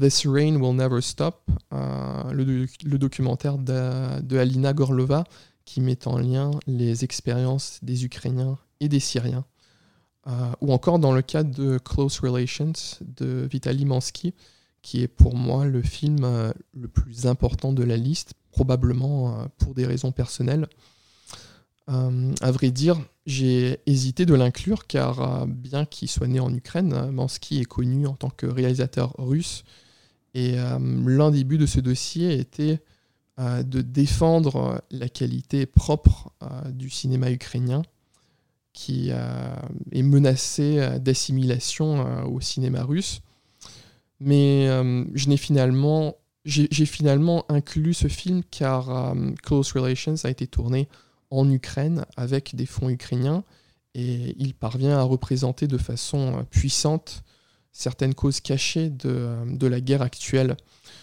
[0.01, 2.67] This Rain Will Never Stop, le,
[2.97, 5.25] documentaire de, Alina Gorlova,
[5.67, 9.45] qui met en lien les expériences des Ukrainiens et des Syriens.
[10.63, 14.33] ou encore dans le cas de Close Relations de Vitaly Mansky,
[14.89, 19.45] qui est pour moi le film euh, le plus important de la liste, probablement euh,
[19.59, 20.67] pour des raisons personnelles.
[21.91, 27.11] Euh, à vrai dire, j'ai hésité de l'inclure car bien qu'il soit né en Ukraine,
[27.11, 29.63] Mansky est connu en tant que réalisateur russe
[30.33, 32.81] et l'un des buts de ce dossier était
[33.39, 36.33] de défendre la qualité propre
[36.71, 37.83] du cinéma ukrainien
[38.73, 43.21] qui est menacé d'assimilation au cinéma russe
[44.21, 50.31] mais euh, je n'ai finalement, j'ai finalement inclus ce film car euh, Close Relations a
[50.31, 50.89] été tourné
[51.31, 53.45] en Ukraine avec des fonds ukrainiens
[53.95, 57.23] et il parvient à représenter de façon puissante
[57.73, 60.57] certaines causes cachées de, la guerre actuelle,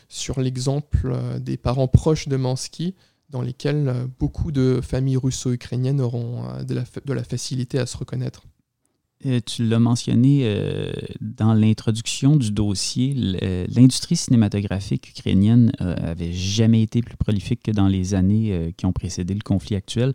[0.10, 2.96] sur l'exemple des parents proches de Mansky,
[3.30, 8.44] dans lesquels beaucoup de familles russo-ukrainiennes auront de la facilité à se reconnaître.
[9.26, 13.14] Euh, tu l'as mentionné euh, dans l'introduction du dossier,
[13.70, 18.92] l'industrie cinématographique ukrainienne euh, avait jamais été plus prolifique que dans les années qui ont
[18.92, 20.14] précédé le conflit actuel.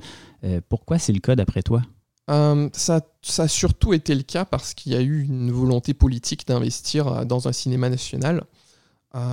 [0.69, 1.83] pourquoi c'est le cas d'après toi?
[2.29, 6.47] ça, ça, a surtout été le cas parce qu'il y a eu une volonté politique
[6.47, 8.45] d'investir dans un cinéma national.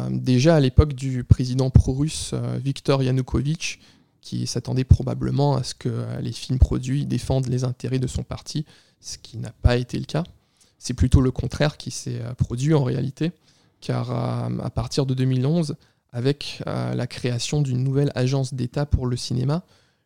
[0.10, 3.80] déjà à l'époque du président pro-russe Viktor Yanukovych,
[4.22, 8.66] qui s'attendait probablement à ce que les films produits défendent les intérêts de son parti,
[9.00, 10.24] ce qui n'a pas été le cas.
[10.78, 13.32] C'est plutôt le contraire qui s'est euh, produit en réalité,
[13.82, 15.76] car euh, à partir de 2011,
[16.12, 19.64] avec euh, la création d'une nouvelle agence d'État pour le cinéma,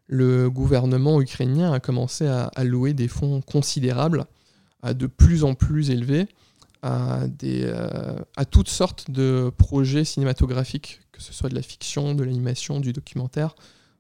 [0.08, 4.26] le gouvernement ukrainien a commencé à allouer des fonds considérables,
[4.84, 6.28] de plus en plus élevés,
[6.82, 7.28] à
[8.50, 13.56] toutes sortes de projets cinématographiques, que ce soit de la fiction, de l'animation, du documentaire,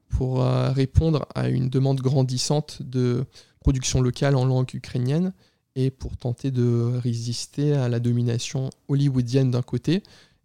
[0.09, 3.23] pour répondre à une demande grandissante de
[3.61, 5.31] production locale en langue ukrainienne
[5.75, 10.03] et pour tenter de résister à la domination hollywoodienne d'un côté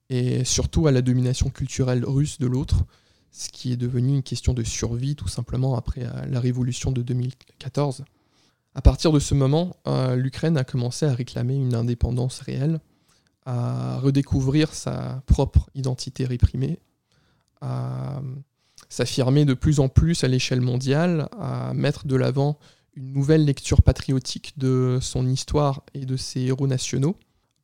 [0.09, 2.85] et surtout à la domination culturelle russe de l'autre,
[3.33, 7.03] ce qui est devenu une question de survie tout simplement après euh, la révolution de
[7.03, 8.05] 2014.
[8.75, 12.81] À partir de ce moment, euh, l'Ukraine a commencé à réclamer une indépendance réelle,
[13.47, 16.79] à redécouvrir sa propre identité réprimée,
[17.61, 18.21] à
[18.89, 22.59] s'affirmer de plus en plus à l'échelle mondiale, à mettre de l'avant
[22.97, 27.17] une nouvelle lecture patriotique de son histoire et de ses héros nationaux,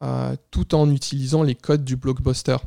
[0.02, 2.58] euh, tout en utilisant les codes du blockbuster.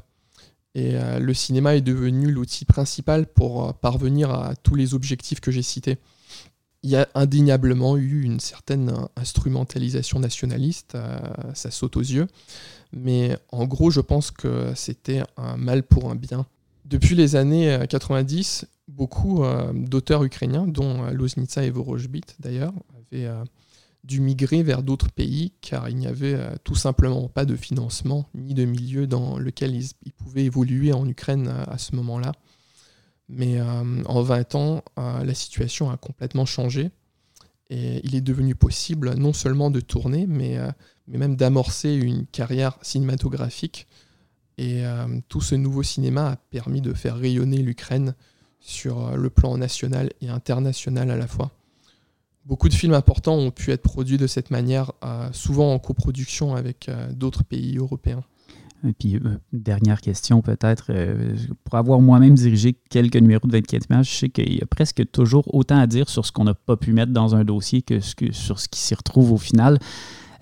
[0.73, 5.39] Et euh, le cinéma est devenu l'outil principal pour euh, parvenir à tous les objectifs
[5.39, 5.97] que j'ai cités.
[6.81, 10.95] Il y a indéniablement eu une certaine instrumentalisation nationaliste,
[11.55, 12.27] ça saute aux yeux,
[12.93, 16.45] mais en gros je pense que c'était un mal pour un bien.
[16.85, 23.25] Depuis les années 90, beaucoup euh, d'auteurs ukrainiens, dont euh, Loznitsa et Vorojbit d'ailleurs, avaient
[23.25, 23.43] euh,
[24.03, 28.53] dû migrer vers d'autres pays car il n'y avait tout simplement pas de financement ni
[28.53, 32.33] de milieu dans lequel ils, pouvaient évoluer en Ukraine à ce moment-là.
[33.29, 36.91] Mais en 20 ans, la situation a complètement changé
[37.71, 40.59] et il est devenu possible non seulement de tourner, mais
[41.07, 43.87] même d'amorcer une carrière cinématographique.
[44.57, 44.83] Et
[45.27, 48.15] tout ce nouveau cinéma a permis de faire rayonner l'Ukraine
[48.65, 51.51] sur euh, le plan national et international à la fois.
[52.45, 56.55] Beaucoup de films importants ont pu être produits de cette manière, euh, souvent en coproduction
[56.55, 58.23] avec euh, d'autres pays européens.
[58.87, 59.19] Et puis,
[59.51, 60.91] dernière question peut-être,
[61.63, 65.09] pour avoir moi-même dirigé quelques numéros de 24 images, je sais qu'il y a presque
[65.11, 67.99] toujours autant à dire sur ce qu'on n'a pas pu mettre dans un dossier que,
[67.99, 69.79] sur ce qui s'y retrouve au final.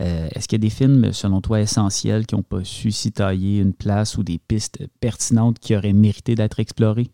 [0.03, 3.59] Est-ce qu'il y a des films, selon toi, essentiels qui n'ont pas su s'y tailler
[3.59, 7.09] une place ou des pistes pertinentes qui auraient mérité d'être explorées?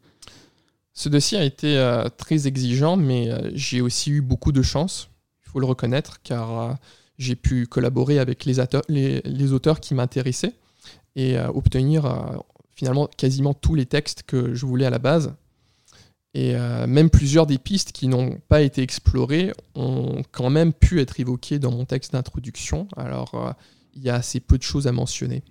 [0.99, 5.09] Ce dossier a été euh, très exigeant, mais euh, j'ai aussi eu beaucoup de chance,
[5.45, 6.73] il faut le reconnaître, car euh,
[7.17, 8.55] j'ai pu collaborer avec les,
[9.23, 10.55] les, auteurs qui m'intéressaient
[11.15, 12.41] et obtenir
[12.75, 15.33] finalement quasiment tous les textes que je voulais à la base.
[16.35, 16.53] Et
[16.87, 21.57] même plusieurs des pistes qui n'ont pas été explorées ont quand même pu être évoquées
[21.57, 22.87] dans mon texte d'introduction.
[22.95, 23.55] Alors,
[23.95, 25.43] il y a assez peu de choses à mentionner.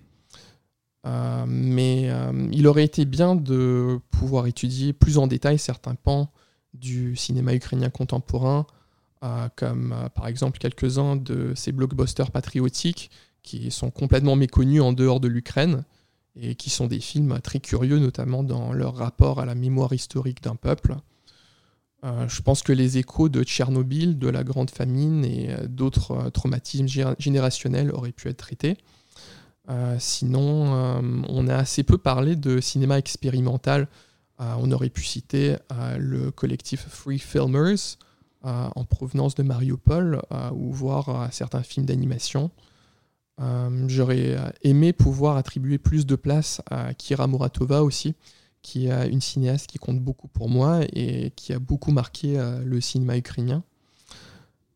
[1.06, 6.30] Euh, mais euh, il aurait été bien de pouvoir étudier plus en détail certains pans
[6.74, 8.66] du cinéma ukrainien contemporain,
[9.24, 13.10] euh, comme par exemple quelques-uns de ces blockbusters patriotiques
[13.42, 15.84] qui sont complètement méconnus en dehors de l'Ukraine
[16.36, 20.42] et qui sont des films très curieux, notamment dans leur rapport à la mémoire historique
[20.42, 20.96] d'un peuple.
[22.04, 26.86] je pense que les échos de Tchernobyl, de la Grande Famine et d'autres traumatismes
[27.18, 28.76] générationnels auraient pu être traités.
[29.70, 33.88] Euh, sinon, euh, on a assez peu parlé de cinéma expérimental.
[34.40, 35.56] Euh, on aurait pu citer
[35.98, 37.98] le collectif Free Filmers
[38.42, 42.50] en provenance de Mariupol ou voir certains films d'animation.
[43.86, 48.14] J'aurais aimé pouvoir attribuer plus de place à Kira Muratova aussi,
[48.62, 52.80] qui est une cinéaste qui compte beaucoup pour moi et qui a beaucoup marqué le
[52.80, 53.62] cinéma ukrainien.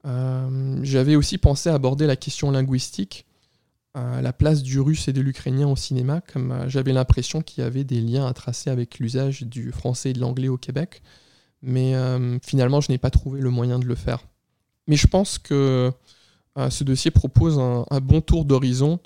[0.04, 3.26] J'avais aussi pensé aborder la question linguistique
[3.94, 7.66] la place du russe et de l'ukrainien au cinéma, comme euh, j'avais l'impression qu'il y
[7.66, 11.02] avait des liens à tracer avec l'usage du français et de l'anglais au Québec.
[11.60, 14.24] Mais euh, finalement, je n'ai pas trouvé le moyen de le faire.
[14.86, 15.90] Mais je pense que euh,
[16.70, 18.98] ce dossier propose un, bon tour d'horizon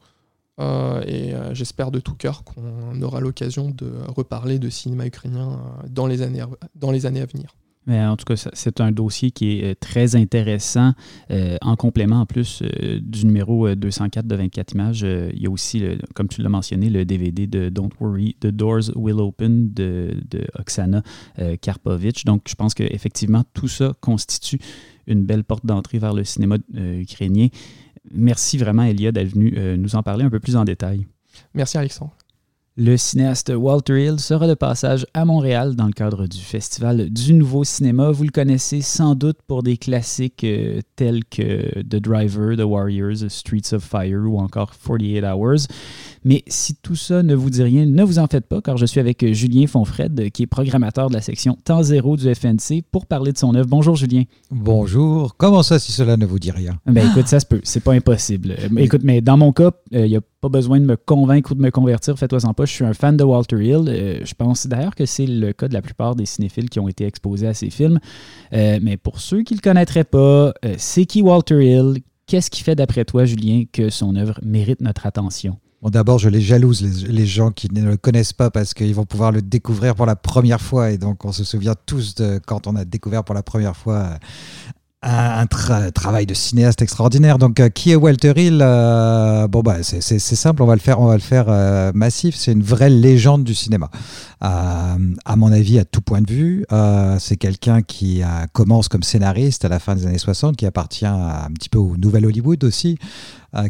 [0.59, 6.23] et j'espère de tout cœur qu'on aura l'occasion de reparler de cinéma ukrainien dans les
[6.23, 7.55] années, dans les années à venir.
[7.87, 10.93] Mais en tout cas, c'est un dossier qui est euh, très intéressant.
[11.31, 15.51] Euh, en complément, en plus euh, du numéro 204 de 24 images, il y a
[15.51, 15.83] aussi,
[16.15, 20.17] comme tu l'as mentionné, le DVD de Don't Worry, The Doors Will Open de,
[20.59, 21.03] Oksana
[21.61, 22.25] Karpovich.
[22.25, 24.59] Donc, je pense qu'effectivement, tout ça constitue
[25.07, 27.49] une belle porte d'entrée vers le cinéma ukrainien.
[28.13, 31.07] Merci vraiment, Elia, d'être venu nous en parler un peu plus en détail.
[31.55, 32.13] Merci, Alexandre.
[32.79, 37.33] Le cinéaste Walter Hill sera de passage à Montréal dans le cadre du Festival du
[37.33, 38.11] Nouveau Cinéma.
[38.11, 43.31] Vous le connaissez sans doute pour des classiques euh, tels que The Driver, The Warriors,
[43.31, 45.69] Streets of Fire ou encore 48 Hours.
[46.23, 48.85] Mais si tout ça ne vous dit rien, ne vous en faites pas, car je
[48.85, 53.07] suis avec Julien Fonfred, qui est programmateur de la section Temps Zéro du FNC, pour
[53.07, 53.69] parler de son œuvre.
[53.71, 54.25] Bonjour Julien.
[54.51, 55.35] Bonjour.
[55.39, 56.79] Comment ça, si cela ne vous dit rien?
[56.85, 57.61] Ben écoute, ça se peut.
[57.63, 58.51] C'est pas impossible.
[58.51, 61.53] Euh, écoute, mais dans mon cas, il euh, n'y a pas besoin de me convaincre
[61.53, 62.19] ou de me convertir.
[62.19, 62.65] Fais-toi sans pas.
[62.65, 63.85] Je suis un fan de Walter Hill.
[63.89, 66.89] Euh, je pense d'ailleurs que c'est le cas de la plupart des cinéphiles qui ont
[66.89, 67.99] été exposés à ces films.
[68.53, 72.03] mais pour ceux qui ne le connaîtraient pas, c'est qui Walter Hill?
[72.27, 75.59] Qu'est-ce qui fait, d'après toi, Julien, que son œuvre mérite notre attention?
[75.81, 79.05] Bon, d'abord, je les jalouse, les, gens qui ne le connaissent pas, parce qu'ils vont
[79.05, 80.91] pouvoir le découvrir pour la première fois.
[80.91, 84.19] Et donc, on se souvient tous de quand on a découvert pour la première fois
[85.03, 87.39] un, travail de cinéaste extraordinaire.
[87.39, 91.01] Donc, euh, qui est Walter Hill euh, Bon, bah, c'est simple, on va le faire,
[91.01, 92.35] on va le faire euh, massif.
[92.37, 93.91] C'est une vraie légende du cinéma.
[94.41, 94.97] à
[95.37, 96.67] mon avis, à tout point de vue,
[97.19, 101.51] c'est quelqu'un qui commence comme scénariste à la fin des années 60, qui appartient un
[101.55, 102.99] petit peu au Nouvel Hollywood aussi,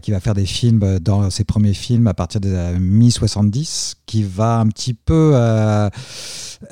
[0.03, 4.59] qui va faire des films dans ses premiers films à partir des mi-70, qui va
[4.59, 5.33] un petit peu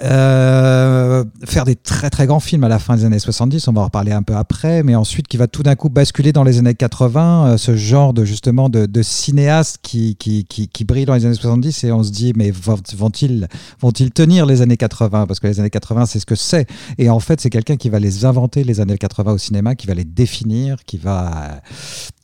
[0.02, 3.82] euh, faire des très très grands films à la fin des années 70, on va
[3.82, 6.58] en reparler un peu après, mais ensuite qui va tout d'un coup basculer dans les
[6.58, 11.26] années 80, euh, ce genre de justement de, cinéaste qui, qui, qui, brille dans les
[11.26, 13.48] années 70 et on se dit mais vont-ils
[13.80, 16.66] vont-ils tenir les années 80 parce que les années 80 c'est ce que c'est.
[16.98, 19.86] Et en fait c'est quelqu'un qui va les inventer les années 80 au cinéma, qui
[19.86, 21.60] va les définir, qui va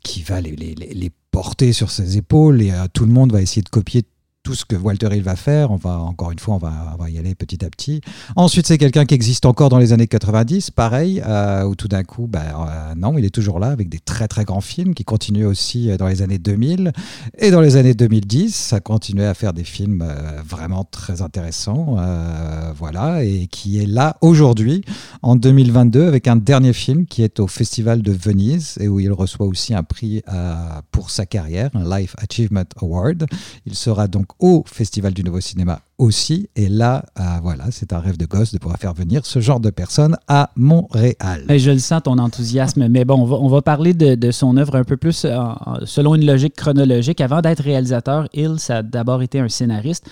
[0.03, 3.69] qui va les, porter sur ses épaules et euh, tout le monde va essayer de
[3.69, 4.03] copier
[4.43, 5.71] tout ce que Walter Hill va faire.
[5.71, 8.01] On va, encore une fois, on va, y aller petit à petit.
[8.37, 12.05] Ensuite, c'est quelqu'un qui existe encore dans les années 90, pareil, euh, où tout d'un
[12.05, 15.05] coup, ben, euh, non, il est toujours là avec des très très grands films qui
[15.05, 16.93] continuent aussi euh, dans les années 2000.
[17.39, 20.07] Et dans les années 2010, ça continuait à faire des films
[20.47, 21.97] vraiment très intéressants.
[22.77, 24.83] voilà, et qui est là aujourd'hui,
[25.23, 29.13] en 2022, avec un dernier film qui est au Festival de Venise et où il
[29.13, 30.23] reçoit aussi un prix
[30.91, 33.27] pour sa carrière, un Life Achievement Award.
[33.67, 36.49] Il sera donc au Festival du Nouveau Cinéma aussi.
[36.57, 39.61] Et là, euh, voilà, c'est un rêve de gosse de pouvoir faire venir ce genre
[39.61, 41.45] de personnes à Montréal.
[41.49, 42.89] Et je le sens, ton enthousiasme.
[42.89, 45.39] Mais bon, on va, parler de, son œuvre un peu plus euh,
[45.85, 47.21] selon une logique chronologique.
[47.21, 50.07] Avant d'être réalisateur, ça a d'abord été un scénariste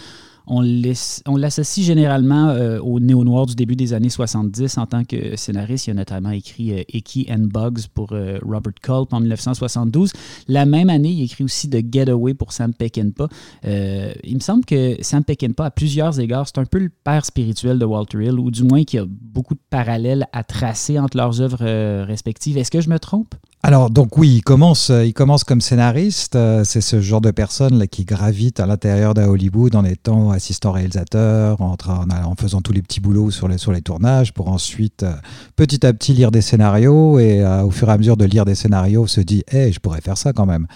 [0.48, 5.86] on l'associe généralement euh, au néo-noir du début des années 70 en tant que scénariste.
[5.86, 10.12] Il a notamment écrit euh, Icky and Bugs pour euh, Robert Culp en 1972.
[10.48, 13.28] La même année, il écrit aussi The Getaway pour Sam Peckinpah.
[13.64, 17.78] il me semble que Sam Peckinpah, à plusieurs égards, c'est un peu le père spirituel
[17.78, 21.16] de Walter Hill, ou du moins qu'il y a beaucoup de parallèles à tracer entre
[21.16, 22.56] leurs œuvres respectives.
[22.56, 23.34] Est-ce que je me trompe?
[23.62, 26.38] Alors donc oui, il commence, il commence comme scénariste.
[26.64, 30.72] c'est ce genre de personne là, qui gravite à l'intérieur de Hollywood en étant assistant
[30.72, 35.12] réalisateur, en, en, faisant tous les petits boulots sur les, tournages, pour ensuite euh,
[35.56, 38.44] petit à petit lire des scénarios et euh, au fur et à mesure de lire
[38.44, 40.66] des scénarios se dit hey, je pourrais faire ça quand même.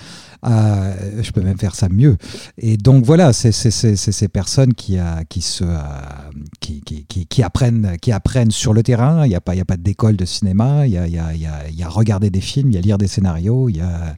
[0.44, 2.16] Euh, je peux même faire ça mieux.
[2.58, 4.98] Et donc voilà, c'est ces personnes qui,
[7.42, 9.24] apprennent, qui apprennent sur le terrain.
[9.24, 11.82] Il n'y a, pas, a pas d'école de cinéma, il y a, y, a, y
[11.82, 14.16] a regarder des films, il y a lire des scénarios, il y a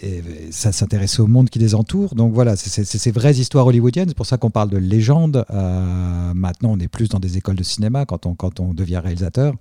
[0.00, 2.14] et ça s'intéressait au monde qui les entoure.
[2.14, 4.08] Donc voilà, c'est ces vraies histoires hollywoodiennes.
[4.08, 5.44] C'est pour ça qu'on parle de légende.
[5.50, 8.26] Euh, maintenant, on est plus dans des écoles de cinéma quand
[8.60, 9.54] on devient réalisateur.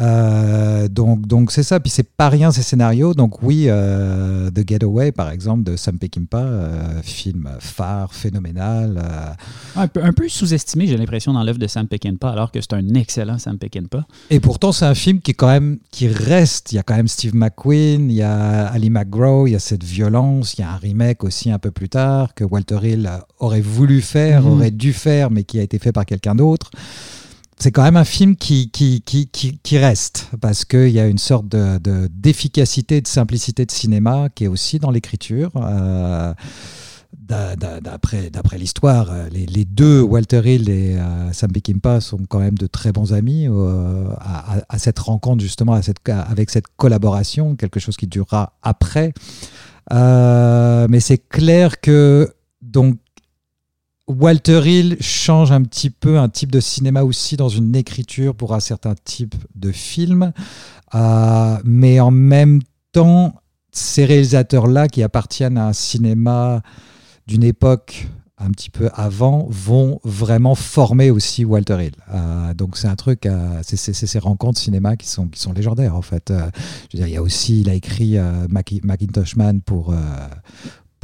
[0.00, 1.80] Euh, donc donc c'est ça.
[1.80, 3.14] Puis c'est pas rien ces scénarios.
[3.14, 9.02] Donc oui, euh, The Getaway par exemple de Sam Peckinpah, euh, film phare, phénoménal.
[9.76, 12.74] Un peu, un peu sous-estimé, j'ai l'impression dans l'œuvre de Sam Peckinpah, alors que c'est
[12.74, 14.06] un excellent Sam Peckinpah.
[14.30, 16.72] Et pourtant c'est un film qui est quand même qui reste.
[16.72, 19.60] Il y a quand même Steve McQueen, il y a Ali McGraw, il y a
[19.60, 23.10] cette violence, il y a un remake aussi un peu plus tard que Walter Hill
[23.38, 24.52] aurait voulu faire, mhm.
[24.52, 26.70] aurait dû faire, mais qui a été fait par quelqu'un d'autre
[27.56, 31.18] c'est quand même un film qui, qui, qui, qui, reste, parce qu'il y a une
[31.18, 35.50] sorte d'efficacité, de, simplicité de cinéma qui est aussi dans l'écriture.
[35.56, 36.34] Euh,
[37.16, 42.66] D'après l'histoire, les, les, deux, Walter Hill et euh, Sam Peckinpah, sont quand même de
[42.66, 47.80] très bons amis euh, à, à, cette rencontre, justement, à cette, avec cette collaboration, quelque
[47.80, 49.12] chose qui durera après.
[49.92, 52.96] Euh, mais c'est clair que donc
[54.06, 58.54] Walter Hill change un petit peu un type de cinéma aussi dans une écriture pour
[58.54, 60.32] un certain type de film.
[60.94, 62.60] Euh, mais en même
[62.92, 63.34] temps,
[63.72, 66.62] ces réalisateurs-là qui appartiennent à un cinéma
[67.26, 71.94] d'une époque un petit peu avant vont vraiment former aussi Walter Hill.
[72.12, 76.32] Euh, donc c'est un truc, euh, c'est ces rencontres cinéma qui sont, légendaires en fait.
[76.92, 78.18] il y a aussi, il a écrit
[78.82, 79.94] Macintosh Man pour,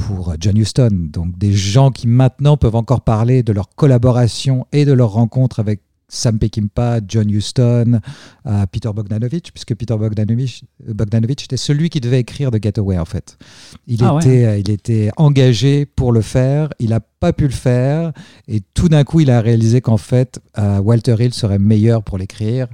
[0.07, 1.09] pour John Huston.
[1.11, 5.59] Donc des gens qui maintenant peuvent encore parler de leur collaboration et de leur rencontre
[5.59, 5.81] avec
[6.11, 8.01] Sam Peckinpah, John Huston,
[8.45, 13.05] euh, Peter Bogdanovich, puisque Peter Bogdanovich, Bogdanovich était celui qui devait écrire The Getaway en
[13.05, 13.37] fait.
[13.87, 17.53] Il, ah était, euh, il était engagé pour le faire, il n'a pas pu le
[17.53, 18.11] faire,
[18.49, 22.17] et tout d'un coup il a réalisé qu'en fait euh, Walter Hill serait meilleur pour
[22.17, 22.67] l'écrire,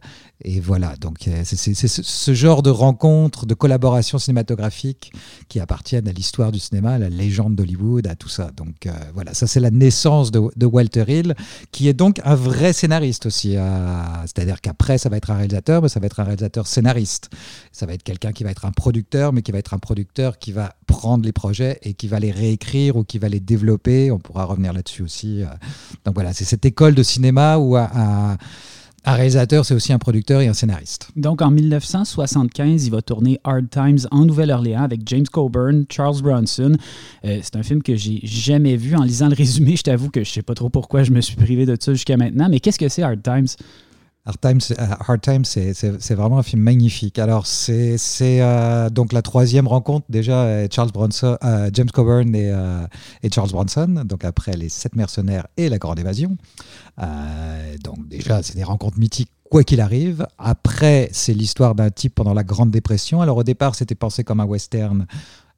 [0.44, 5.12] et voilà, donc euh, c'est ce genre de rencontres, de collaborations cinématographiques
[5.48, 8.52] qui appartiennent à l'histoire du cinéma, à la légende d'Hollywood, à tout ça.
[8.56, 11.34] Donc euh, voilà, ça c'est la naissance de, Walter Hill,
[11.72, 13.58] qui est donc un vrai scénariste aussi.
[13.58, 17.32] Euh, c'est-à-dire qu'après, ça va être un réalisateur, mais ça va être un réalisateur scénariste.
[17.72, 20.38] Ça va être quelqu'un qui va être un producteur, mais qui va être un producteur
[20.38, 24.12] qui va prendre les projets et qui va les réécrire ou qui va les développer.
[24.12, 25.42] On pourra revenir là-dessus aussi.
[26.06, 28.38] Donc voilà, c'est cette école de cinéma où un
[29.08, 31.08] un réalisateur, c'est aussi un producteur et un scénariste.
[31.16, 36.74] Donc en 1975, il va tourner Hard Times en Nouvelle-Orléans avec James Coburn, Charles Bronson.
[37.24, 38.98] Euh, c'est un film que j'ai jamais vu.
[38.98, 41.38] En lisant le résumé, je t'avoue que je sais pas trop pourquoi je me suis
[41.38, 42.50] privé de ça jusqu'à maintenant.
[42.50, 43.48] Mais qu'est-ce que c'est Hard Times?
[44.28, 47.18] Hard Times, euh, Hard Times c'est vraiment un film magnifique.
[47.18, 51.38] Alors, c'est euh, donc la troisième rencontre, déjà, Charles Bronson,
[51.72, 52.54] James Coburn et,
[53.24, 56.38] et, Charles Bronson, donc après Les Sept Mercenaires et La Grande Évasion.
[57.00, 60.28] Euh, donc déjà, c'est des rencontres mythiques quoi qu'il arrive.
[60.38, 63.22] Après, c'est l'histoire d'un type pendant la Grande Dépression.
[63.22, 65.08] Alors au départ, c'était pensé comme un western.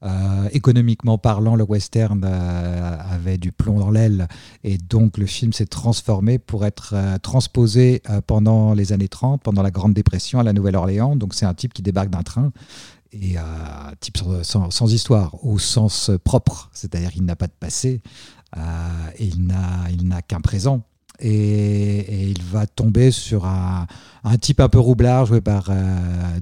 [0.03, 4.27] Euh, économiquement parlant, le western euh, avait du plomb dans l'aile
[4.63, 9.71] et donc le film s'est transformé pour être transposé pendant les années 30, pendant la
[9.71, 11.15] Grande Dépression à la Nouvelle-Orléans.
[11.15, 12.51] Donc c'est un type qui débarque d'un train
[13.11, 18.01] et un type sans, sans, histoire, au sens propre, c'est-à-dire qu'il n'a pas de passé
[19.17, 20.83] et il n'a qu'un présent
[21.21, 23.87] et, il va tomber sur un,
[24.41, 25.73] type un peu roublard joué par euh,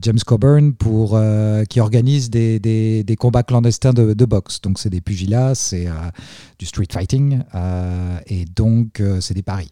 [0.02, 4.62] James Coburn pour, euh, qui organise des, combats clandestins de, de boxe.
[4.62, 5.94] Donc c'est des pugilats, c'est euh,
[6.60, 7.42] du street fighting
[8.28, 9.72] et donc c'est des paris.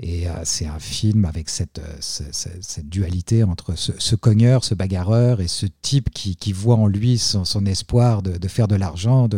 [0.00, 5.46] Et euh, c'est un film avec cette, euh, dualité entre ce, cogneur, ce bagarreur et
[5.46, 9.28] ce type qui, voit en lui son, espoir de, faire de l'argent.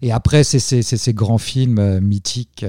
[0.00, 2.64] Et après, c'est ces grands films euh, mythiques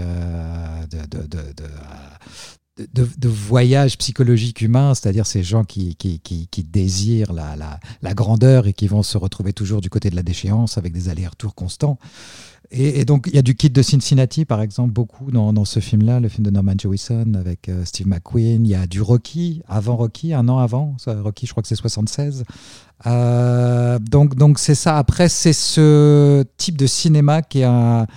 [2.77, 5.95] de, voyage psychologique humain, c'est-à-dire ces gens qui,
[6.67, 7.55] désirent la,
[8.01, 11.07] la, grandeur et qui vont se retrouver toujours du côté de la déchéance avec des
[11.07, 11.97] allers-retours constants.
[12.73, 16.21] Et, donc, il y a du kit de Cincinnati, par exemple, beaucoup dans, ce film-là,
[16.21, 18.65] le film de Norman Jewison avec euh, Steve McQueen.
[18.65, 20.95] Il y a du Rocky, avant Rocky, un an avant.
[21.05, 22.45] Rocky, je crois que c'est 76.
[23.07, 24.97] Euh, donc, donc c'est ça.
[24.97, 28.07] Après, c'est ce type de cinéma qui est un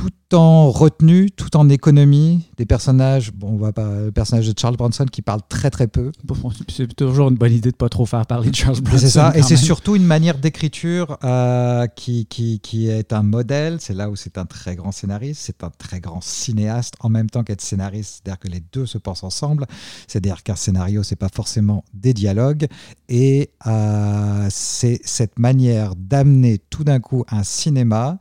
[0.00, 2.48] tout en retenue, tout en économie.
[2.56, 5.88] Des personnages, bon, on voit pas le personnage de Charles Bronson qui parle très très
[5.88, 6.10] peu.
[6.68, 8.98] C'est toujours une bonne idée de pas trop faire parler de Charles Bronson.
[8.98, 13.76] C'est ça, et c'est surtout une manière d'écriture euh, qui, qui, qui, est un modèle.
[13.80, 17.28] C'est là où c'est un très grand scénariste, c'est un très grand cinéaste en même
[17.28, 19.66] temps qu'être scénariste, c'est-à-dire que les deux se pensent ensemble.
[20.06, 22.68] C'est-à-dire qu'un scénario, c'est pas forcément des dialogues,
[23.08, 28.18] et euh, c'est cette manière d'amener tout d'un coup un cinéma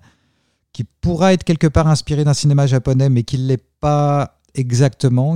[0.80, 5.36] qui pourra être quelque part inspiré d'un cinéma japonais, mais qui ne l'est pas exactement.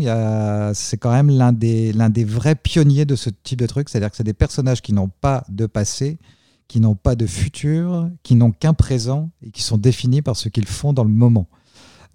[0.74, 3.90] C'est quand même l'un des, des vrais pionniers de ce type de truc.
[3.90, 6.18] C'est-à-dire que c'est des personnages qui n'ont pas de passé,
[6.70, 10.48] qui n'ont pas de futur, qui n'ont qu'un présent et qui sont définis par ce
[10.48, 11.50] qu'ils font dans le moment.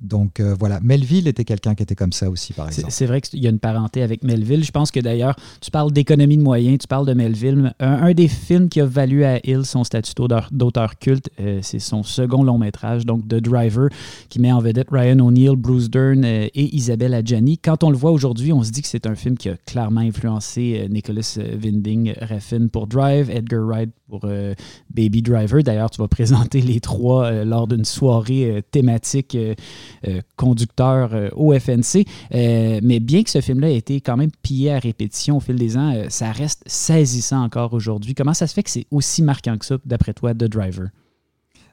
[0.00, 2.88] Donc euh, voilà, Melville était quelqu'un qui était comme ça aussi, par exemple.
[2.90, 4.64] C'est vrai qu'il y a une parenté avec Melville.
[4.64, 7.74] Je pense que d'ailleurs, tu parles d'économie de moyens, tu parles de Melville.
[7.80, 10.12] Un, des films qui a valu à Hill son statut
[10.52, 13.88] d'auteur culte, euh, c'est son second long métrage, donc The Driver,
[14.28, 17.58] qui met en vedette Ryan O'Neill, Bruce Dern euh, et Isabelle Adjani.
[17.58, 20.00] Quand on le voit aujourd'hui, on se dit que c'est un film qui a clairement
[20.00, 24.26] influencé Nicholas Winding Refn pour Drive, Edgar Wright pour
[24.90, 25.62] Baby Driver.
[25.62, 29.36] D'ailleurs, tu vas présenter les trois lors d'une soirée thématique
[30.06, 32.06] euh, conducteur euh, au FNC.
[32.32, 35.56] Euh, mais bien que ce film-là ait été quand même pillé à répétition au fil
[35.56, 38.14] des ans, ça reste saisissant encore aujourd'hui.
[38.14, 40.88] Comment ça se fait que c'est aussi marquant que ça, d'après toi, The Driver?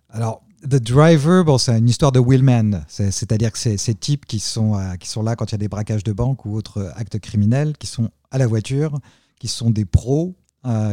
[0.09, 4.79] Alors, The Driver, bon, c'est une histoire de Willman, c'est-à-dire que ces types qui sont,
[4.99, 7.73] qui sont là quand il y a des braquages de banque ou autres actes criminels,
[7.77, 8.97] qui sont à la voiture,
[9.39, 10.33] qui sont des pros,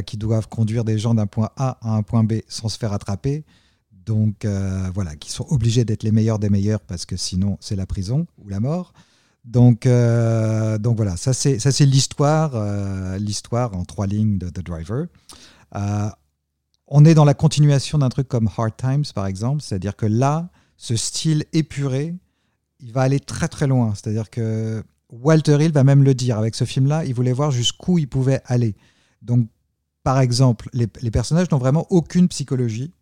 [0.06, 2.92] qui doivent conduire des gens d'un point A à un point B sans se faire
[2.92, 3.44] attraper
[4.04, 4.44] donc
[4.94, 8.26] voilà, qui sont obligés d'être les meilleurs des meilleurs parce que sinon c'est la prison
[8.38, 8.92] ou la mort.
[9.44, 12.52] Donc, donc voilà, ça c'est ça c'est l'histoire,
[13.18, 15.06] l'histoire en trois lignes de The Driver.
[16.86, 20.50] on est dans la continuation d'un truc comme Hard Times par exemple, c'est-à-dire que là,
[20.76, 22.14] ce style épuré,
[22.80, 23.94] il va aller très très loin.
[23.94, 27.98] C'est-à-dire que Walter Hill va même le dire avec ce film-là, il voulait voir jusqu'où
[27.98, 28.74] il pouvait aller.
[29.22, 29.48] Donc,
[30.02, 32.92] par exemple, les, personnages n'ont vraiment aucune psychologie.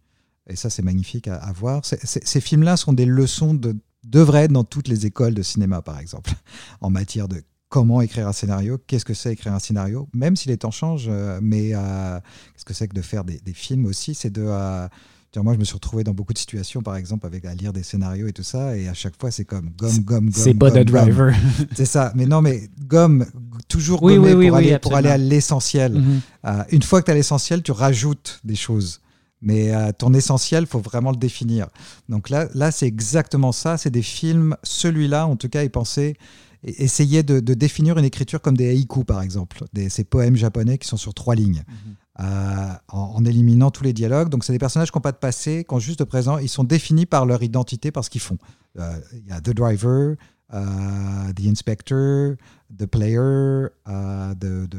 [0.49, 1.83] Et ça, c'est magnifique à, voir.
[1.85, 5.99] ces films-là sont des leçons de devraient être dans toutes les écoles de cinéma, par
[5.99, 6.33] exemple,
[6.81, 10.49] en matière de comment écrire un scénario, qu'est-ce que c'est écrire un scénario, même si
[10.49, 12.19] les temps changent, euh, mais euh,
[12.53, 14.45] qu'est-ce que c'est que de faire des, films aussi, c'est de...
[14.47, 14.89] Euh,
[15.37, 17.83] moi, je me suis retrouvé dans beaucoup de situations, par exemple, avec à lire des
[17.83, 20.33] scénarios et tout ça, et à chaque fois, c'est comme gomme, gomme, gomme.
[20.33, 21.33] C'est pas de driver.
[21.77, 22.13] c'est ça.
[22.17, 23.27] Mais non, mais gomme,
[23.69, 25.93] toujours oui, pour, aller, pour, aller, à l'essentiel.
[25.93, 26.21] Mhm.
[26.47, 29.01] Euh, une fois que tu as l'essentiel, tu rajoutes des choses.
[29.43, 31.69] Mais euh, ton essentiel, faut vraiment le définir.
[32.09, 33.79] Donc là, là c'est exactement ça.
[33.79, 36.17] C'est des films, celui-là, en tout cas, est pensé
[36.63, 40.87] essayer de, définir une écriture comme des haïkus, par exemple, des, ces poèmes japonais qui
[40.87, 41.65] sont sur trois lignes.
[41.67, 41.95] Mhm.
[42.21, 44.29] En, éliminant tous les dialogues.
[44.29, 46.39] Donc, c'est des personnages qui n'ont pas de passé, qui ont juste de présent.
[46.39, 48.39] Ils sont définis par leur identité, par ce qu'ils font.
[48.79, 50.17] Euh, il y a The Driver,
[50.53, 52.37] uh, The Inspector,
[52.77, 54.79] The Player, de, de,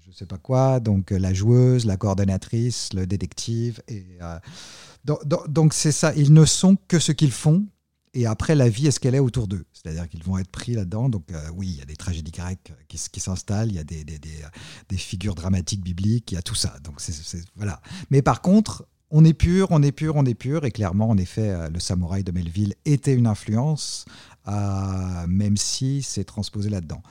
[0.00, 3.80] je ne sais pas quoi, donc la joueuse, la coordonnatrice, le détective.
[3.88, 4.04] Et,
[5.04, 6.12] donc, c'est ça.
[6.14, 7.66] Ils ne sont que ce qu'ils font.
[8.14, 9.64] Et après, la vie est ce qu'elle est autour d'eux?
[9.72, 11.08] C'est-à-dire qu'ils vont être pris là-dedans.
[11.08, 13.84] Donc euh, oui, il y a des tragédies grecques qui, qui s'installent, il y a
[13.84, 16.74] des, des, des, figures dramatiques bibliques, il y a tout ça.
[16.84, 17.00] Donc
[17.56, 17.80] voilà.
[18.10, 20.64] Mais par contre, on est pur, on est pur, on est pur.
[20.64, 24.04] Et clairement, en effet, euh, le samouraï de Melville était une influence,
[24.48, 27.02] euh, même si c'est transposé là-dedans.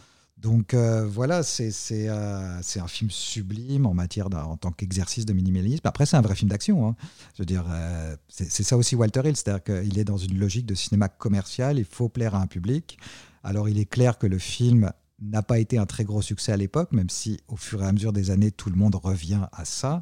[0.41, 5.81] Donc euh, voilà, euh, c'est un film sublime en matière en tant qu'exercice de minimalisme.
[5.83, 6.87] Après, c'est un vrai film d'action.
[6.87, 6.95] Hein.
[7.39, 11.77] Euh, c'est ça aussi Walter Hill, c'est-à-dire qu'il est dans une logique de cinéma commercial.
[11.77, 12.97] Il faut plaire à un public.
[13.43, 16.57] Alors, il est clair que le film n'a pas été un très gros succès à
[16.57, 19.65] l'époque, même si au fur et à mesure des années, tout le monde revient à
[19.65, 20.01] ça.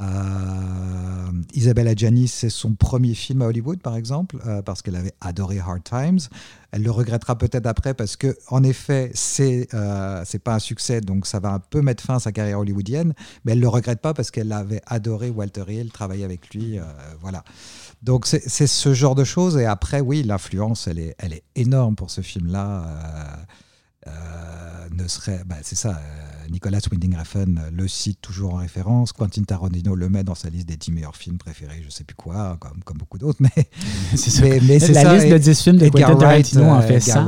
[0.00, 1.94] Euh, Isabelle
[2.28, 6.20] c'est son premier film à Hollywood, par exemple, euh, parce qu'elle avait adoré Hard Times.
[6.70, 11.00] Elle le regrettera peut-être après parce que, en effet, c'est euh, c'est pas un succès,
[11.00, 13.14] donc ça va un peu mettre fin à sa carrière hollywoodienne.
[13.44, 16.78] Mais elle le regrette pas parce qu'elle avait adoré Walter Hill, travailler avec lui,
[17.20, 17.42] voilà.
[18.02, 19.56] Donc c'est ce genre de choses.
[19.56, 22.84] Et après, oui, l'influence, elle est, elle est énorme pour ce film-là.
[24.06, 26.00] Ne serait, bah, c'est ça
[26.50, 29.12] Nicolas Winding Refn le cite toujours en référence.
[29.12, 32.14] Quentin Tarantino le met dans sa liste des 10 meilleurs films préférés, je sais plus
[32.14, 33.40] quoi, comme, comme beaucoup d'autres.
[33.40, 33.68] Mais
[34.16, 35.14] c'est mais, la ça.
[35.14, 37.24] liste de 10 films de Quentin Tarantino en fait ça.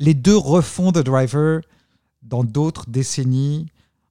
[0.00, 1.60] Les deux refont The Driver
[2.22, 3.66] dans d'autres décennies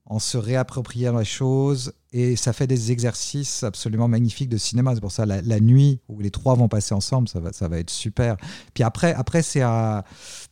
[0.06, 4.96] en se réappropriant la chose et ça fait des exercices absolument magnifiques de cinéma.
[4.96, 7.68] C'est pour ça la, la, nuit où les trois vont passer ensemble, ça va, ça
[7.68, 8.38] va être super.
[8.74, 10.04] Puis après, après c'est un,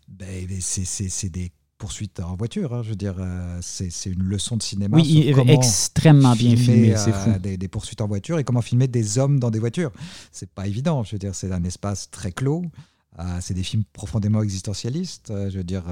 [0.07, 2.73] ben, c'est des poursuite en voiture.
[2.73, 4.97] Hein, je veux dire, euh, c'est une leçon de cinéma.
[4.97, 7.31] Oui, extrêmement bien filmé, c'est fou.
[7.39, 9.91] Des, des, poursuites en voiture et comment filmer des hommes dans des voitures.
[10.31, 11.03] C'est pas évident.
[11.03, 12.63] Je veux dire, c'est un espace très clos.
[13.17, 15.83] Euh, c'est des films profondément existentialistes, euh, je veux dire.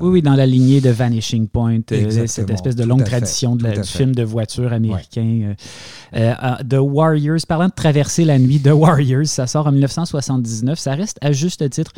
[0.00, 3.84] Oui, oui, dans la lignée de Vanishing Point, cette espèce de longue tradition de du
[3.84, 5.54] film de voiture américain.
[6.12, 10.78] The Warriors, parlant de traverser la nuit, The Warriors, ça sort en 1979.
[10.78, 11.92] Ça reste à juste titre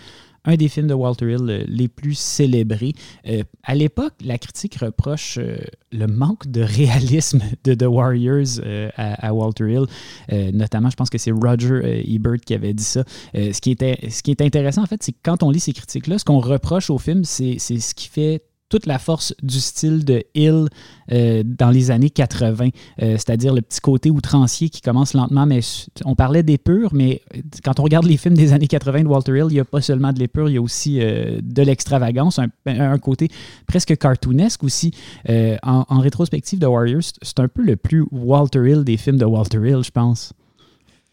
[0.44, 2.92] un des films de Walter Hill euh, les plus célébrés.
[3.26, 5.56] Euh, à l'époque, la critique reproche euh,
[5.92, 8.60] le manque de réalisme de The Warriors
[8.96, 10.52] à, Walter Hill.
[10.52, 13.04] notamment, je pense que c'est Roger Ebert qui avait dit ça.
[13.34, 15.72] ce, qui était, ce qui est intéressant, en fait, c'est que quand on lit ces
[15.72, 20.04] critiques-là, ce qu'on reproche au film, c'est ce qui fait toute la force du style
[20.04, 20.68] de Hill
[21.12, 22.68] euh, dans les années 80,
[23.02, 25.60] euh, c'est-à-dire le petit côté outrancier qui commence lentement, mais
[26.04, 29.32] on parlait d'épure, mais euh, quand on regarde les films des années 80 de Walter
[29.32, 32.98] Hill, il n'y a pas seulement de l'épure, il y a aussi de l'extravagance, un,
[32.98, 33.28] côté
[33.66, 34.92] presque cartoonesque aussi.
[35.28, 39.24] En, en, rétrospective de Warriors, c'est un peu le plus Walter Hill des films de
[39.24, 40.32] Walter Hill, je pense.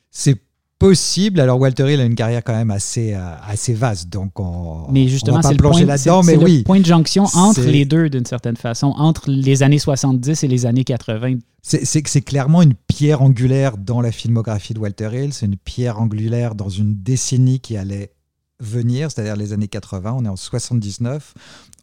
[0.10, 0.42] C'est
[0.82, 1.40] possible.
[1.40, 5.08] Alors Walter Hill a une carrière quand même assez, euh, assez vaste, donc on, mais
[5.08, 6.58] justement, pas plonger là-dedans, mais oui.
[6.60, 10.48] le point de jonction entre les deux d'une certaine façon, entre les années 70 et
[10.48, 11.36] les années 80.
[11.62, 16.56] C'est clairement une pierre angulaire dans la filmographie de Walter Hill, c'est une pierre angulaire
[16.56, 18.14] dans une décennie qui allait
[18.60, 21.36] venir, c'est-à-dire les années 80, on est en 79.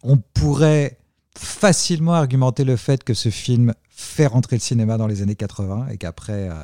[0.03, 0.97] On pourrait
[1.37, 5.87] facilement argumenter le fait que ce film fait rentrer le cinéma dans les années 80
[5.91, 6.49] et qu'après...
[6.49, 6.55] Euh,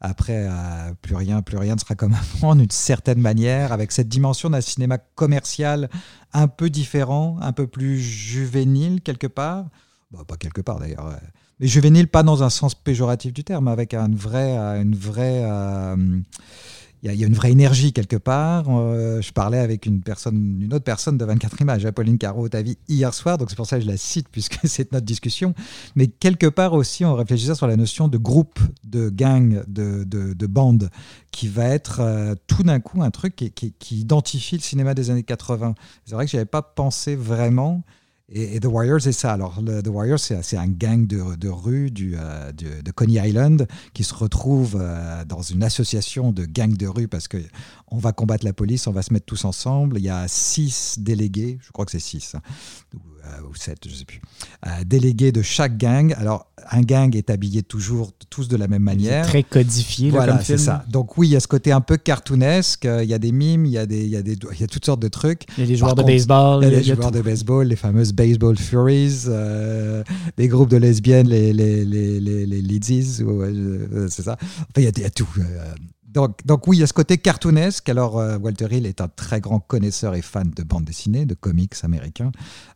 [0.00, 4.08] après, euh, plus rien, plus rien ne sera comme avant, d'une certaine manière, avec cette
[4.08, 5.88] dimension d'un cinéma commercial
[6.32, 9.66] un peu différent, un peu plus juvénile quelque part.
[10.26, 11.18] pas quelque part d'ailleurs.
[11.60, 15.44] Mais juvénile, pas dans un sens péjoratif du terme, avec un vrai, une vraie
[17.04, 18.64] il y, a une vraie énergie quelque part.
[18.70, 22.78] Euh, je parlais avec une personne, une autre personne de 24 images, Pauline Caro vie
[22.88, 25.54] hier soir, donc c'est pour ça que je la cite puisque c'est notre discussion.
[25.96, 30.32] Mais quelque part aussi, on réfléchissait sur la notion de groupe, de gang, de, de,
[30.32, 30.88] de bande,
[31.30, 35.22] qui va être euh, tout d'un coup un truc qui, identifie le cinéma des années
[35.22, 35.74] 80.
[36.06, 37.82] C'est vrai que je avais pas pensé vraiment.
[38.30, 39.32] Et, The Warriors, c'est ça.
[39.34, 44.14] Alors, The Warriors, c'est un gang de, rue du, euh, de Coney Island qui se
[44.14, 47.28] retrouve euh, dans une association de gangs de rue parce
[47.86, 49.98] qu'on va combattre la police, on va se mettre tous ensemble.
[49.98, 52.40] Il y a six délégués, je crois que c'est six, hein,
[52.94, 54.20] euh, ou sept, je ne sais plus,
[54.86, 56.14] délégués de chaque gang.
[56.18, 59.26] Alors, un gang est habillé toujours tous de la même manière.
[59.26, 60.10] Très codifié.
[60.10, 60.84] Voilà, c'est ça.
[60.88, 62.88] Donc oui, il y a ce côté un peu cartoonesque.
[63.02, 64.64] Il y a des mimes, il y a des, il y a des, il y
[64.64, 65.44] a toutes sortes de trucs.
[65.58, 66.64] Il y a des joueurs de baseball.
[66.64, 70.02] Il y a des joueurs de baseball, les fameuses baseball furies, euh,
[70.38, 72.80] les groupes de lesbiennes, les les les les, les
[73.22, 74.36] euh, c'est ça.
[74.40, 75.28] Enfin, il y a, il y a tout.
[76.14, 77.88] Donc, donc, oui, il y a ce côté cartoonesque.
[77.88, 81.34] Alors euh, Walter Hill est un très grand connaisseur et fan de bande dessinée, de
[81.34, 82.30] comics américains.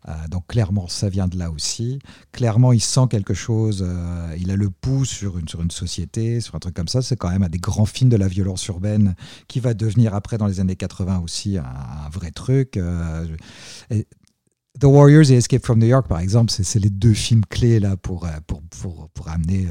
[0.09, 2.01] Euh, donc clairement, ça vient de là aussi.
[2.33, 3.85] Clairement, il sent quelque chose.
[3.87, 7.01] Euh, il a le pouls sur une, sur une société, sur un truc comme ça.
[7.01, 9.15] C'est quand même un des grands films de la violence urbaine
[9.47, 12.79] qui va devenir après, dans les années 80 aussi, un, vrai truc.
[14.81, 17.97] The Warriors et Escape from New York, par exemple, c'est les deux films clés là
[17.97, 19.69] pour, pour, pour amener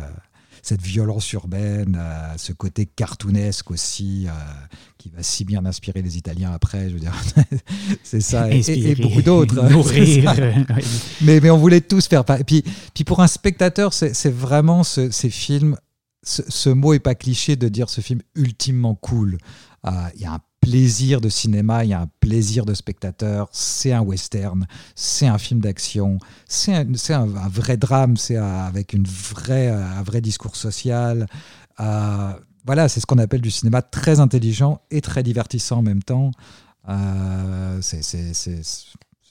[0.68, 4.32] cette violence urbaine, euh, ce côté cartoonesque aussi, euh,
[4.98, 7.16] qui va si bien inspirer les Italiens après, je veux dire.
[8.04, 9.56] c'est ça, et, beaucoup d'autres.
[11.22, 12.26] mais, mais on voulait tous faire.
[12.38, 15.78] Et puis, puis pour un spectateur, c'est vraiment ces films.
[16.24, 19.38] Ce, ce, mot est pas cliché de dire ce film ultimement cool.
[19.86, 23.48] Euh, il y a un plaisir de cinéma, il y a un plaisir de spectateur,
[23.52, 29.68] c'est un western, c'est un film d'action, c'est un, vrai drame, c'est avec une vraie,
[29.70, 31.28] un vrai discours social.
[31.80, 32.34] Euh,
[32.66, 36.32] voilà, c'est ce qu'on appelle du cinéma très intelligent et très divertissant en même temps.
[36.90, 38.02] Euh, c'est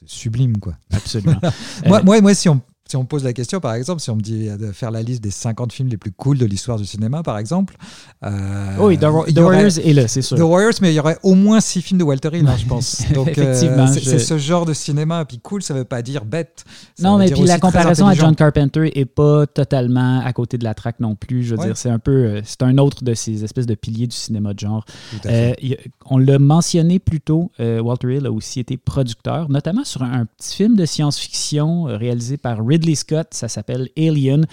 [0.06, 0.74] sublime, quoi.
[0.92, 1.40] Absolument.
[1.86, 4.20] moi, moi, moi, si on si on pose la question, par exemple, si on me
[4.20, 7.22] dit de faire la liste des 50 films les plus cool de l'histoire du cinéma,
[7.24, 7.76] par exemple.
[8.24, 10.36] Euh, oui, The, Warriors est là, c'est sûr.
[10.36, 12.66] The Warriors, mais il y aurait au moins 6 films de Walter Hill, hein, je
[12.66, 13.02] pense.
[13.12, 13.88] Donc, euh, Effectivement.
[13.88, 15.24] c'est ce genre de cinéma.
[15.24, 16.64] Puis cool, ça ne veut pas dire bête.
[17.00, 20.74] non, mais puis la comparaison à John Carpenter est pas totalement à côté de la
[20.74, 21.42] traque non plus.
[21.42, 22.12] Je veux dire, c'est un peu.
[22.12, 24.84] Euh, c'est un autre de ces espèces de piliers du cinéma de genre.
[26.08, 30.24] on l'a mentionné plus tôt, Walter Hill a aussi été producteur, notamment sur un, un
[30.24, 34.46] petit film de science-fiction réalisé par Ridley Ridley Scott, ça s'appelle Alien.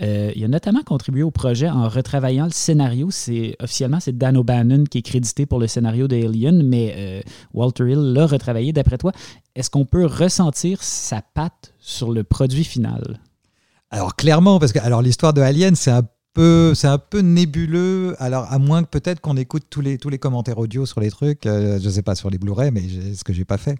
[0.00, 3.08] Euh, il a notamment contribué au projet en retravaillant le scénario.
[3.10, 7.20] C'est officiellement c'est Dan O'Bannon qui est crédité pour le scénario d'Alien, mais euh,
[7.52, 8.72] Walter Hill l'a retravaillé.
[8.72, 9.12] D'après toi,
[9.54, 13.20] est-ce qu'on peut ressentir sa patte sur le produit final?
[13.90, 18.16] Alors clairement, parce que alors l'histoire de Alien, c'est un peu c'est un peu nébuleux.
[18.18, 21.10] Alors à moins que peut-être qu'on écoute tous les tous les commentaires audio sur les
[21.10, 22.82] trucs, euh, je sais pas sur les Blu-ray, mais
[23.14, 23.76] ce que j'ai pas fait.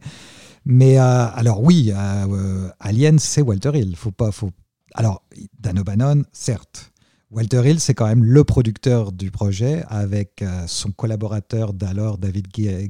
[0.69, 3.95] Mais euh, alors oui, euh, euh, Alien, c'est Walter Hill.
[3.95, 4.51] Faut pas, faut...
[4.95, 5.23] Alors,
[5.61, 6.93] Dan O'Bannon, certes.
[7.31, 12.47] Walter Hill, c'est quand même le producteur du projet avec son collaborateur d'alors, David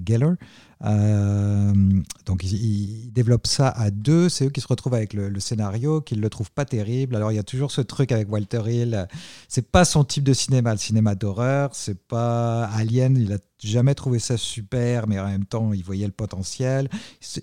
[0.07, 0.35] Geller.
[0.81, 4.29] Donc, il, développe ça à deux.
[4.29, 7.17] C'est eux qui se retrouvent avec le, scénario, qu'ils le trouvent pas terrible.
[7.17, 9.07] Alors, il y a toujours ce truc avec Walter Hill.
[9.49, 11.71] C'est pas son type de cinéma, le cinéma d'horreur.
[11.73, 13.17] C'est pas Alien.
[13.17, 16.89] Il a jamais trouvé ça super, mais en même temps, ils voyaient le potentiel.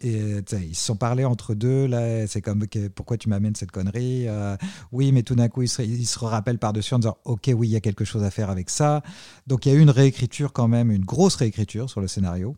[0.04, 1.88] Ils se sont parlé entre deux.
[1.88, 4.56] Là, c'est comme pourquoi tu m'amènes cette connerie euh,
[4.92, 7.68] Oui, mais tout d'un coup, ils se, ils se rappellent par-dessus en disant Ok, oui,
[7.68, 9.02] il y a quelque chose à faire avec ça.
[9.48, 12.56] Donc, il y a eu une réécriture quand même, une grosse réécriture sur le scénario.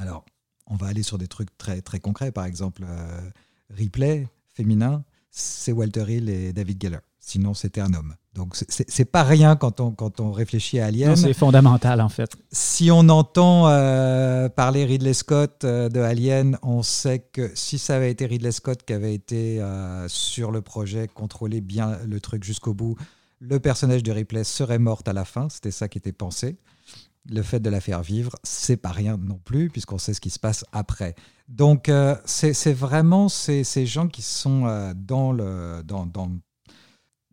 [0.00, 0.24] Alors,
[0.66, 2.32] on va aller sur des trucs très, très concrets.
[2.32, 3.20] Par exemple, euh,
[3.68, 7.00] Ripley, féminin, c'est Walter Hill et David Geller.
[7.18, 8.14] Sinon, c'était un homme.
[8.34, 11.16] Donc, c'est pas rien quand on, quand on réfléchit à Alien.
[11.16, 12.30] C'est fondamental, en fait.
[12.50, 17.96] Si on entend euh, parler Ridley Scott euh, de Alien, on sait que si ça
[17.96, 22.42] avait été Ridley Scott qui avait été euh, sur le projet, contrôler bien le truc
[22.42, 22.96] jusqu'au bout,
[23.40, 25.48] le personnage de Ripley serait morte à la fin.
[25.50, 26.56] C'était ça qui était pensé.
[27.28, 30.30] Le fait de la faire vivre, c'est pas rien non plus, puisqu'on sait ce qui
[30.30, 31.14] se passe après.
[31.48, 31.90] Donc,
[32.24, 35.82] c'est vraiment ces, ces, gens qui sont dans le.
[35.84, 36.30] Dans, dans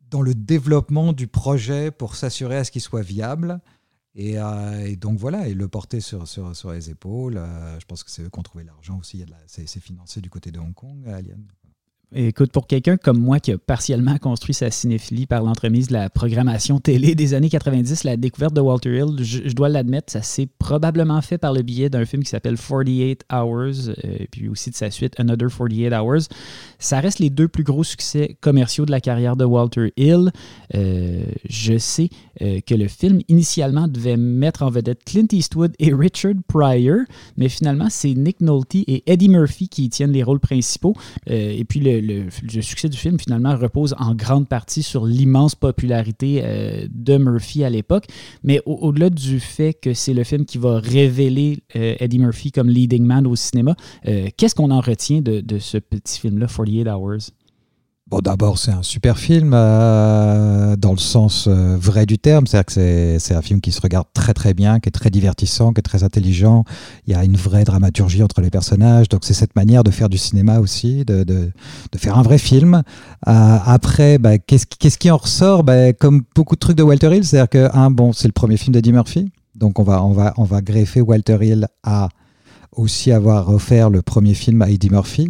[0.10, 3.60] dans le développement du projet pour s'assurer à ce qu'il soit viable.
[4.16, 7.38] Et, euh, donc voilà, et le porter sur, sur, sur les épaules.
[7.38, 9.24] Euh, je pense que c'est eux qui ont trouvé l'argent aussi.
[9.46, 11.46] C'est financé du côté de Hong Kong, Alien.
[12.16, 16.10] Écoute, pour quelqu'un comme moi qui a partiellement construit sa cinéphilie par l'entremise de la
[16.10, 20.48] programmation télé des années 90, la découverte de Walter Hill, je, dois l'admettre, ça s'est
[20.58, 24.76] probablement fait par le biais d'un film qui s'appelle 48 Hours, euh, puis aussi de
[24.76, 26.30] sa suite Another 48 Hours.
[26.80, 30.32] Ça reste les deux plus gros succès commerciaux de la carrière de Walter Hill.
[30.76, 32.10] Euh, je sais
[32.42, 37.00] euh, que le film initialement devait mettre en vedette Clint Eastwood et Richard Pryor,
[37.36, 40.96] mais finalement c'est Nick Nolte et Eddie Murphy qui tiennent les rôles principaux.
[41.26, 46.42] et puis le le, succès du film, finalement, repose en grande partie sur l'immense popularité
[46.44, 48.06] euh, de Murphy à l'époque.
[48.44, 52.70] Mais au-delà du fait que c'est le film qui va révéler euh, Eddie Murphy comme
[52.70, 53.76] leading man au cinéma,
[54.08, 57.32] euh, qu'est-ce qu'on en retient de, ce petit film-là, 48 Hours?
[58.10, 62.48] Bon, d'abord, c'est un super film euh, dans le sens euh, vrai du terme.
[62.48, 65.74] C'est-à-dire que c'est un film qui se regarde très très bien, qui est très divertissant,
[65.74, 66.64] qui est très intelligent.
[67.06, 69.10] Il y a une vraie dramaturgie entre les personnages.
[69.10, 71.52] Donc, c'est cette manière de faire du cinéma aussi, de, de,
[71.92, 72.76] de faire un vrai film.
[72.76, 75.66] Euh, après, bah, qu'est-ce qu'est-ce qui en ressort?
[75.66, 78.56] Bah, Comme beaucoup de trucs de Walter Hill, c'est-à-dire que, un, bon, c'est le premier
[78.56, 79.34] film d'Eddie Murphy.
[79.56, 82.08] Donc, on va, on, va, on va greffer Walter Hill à
[82.72, 85.30] aussi avoir offert le premier film à Eddie Murphy.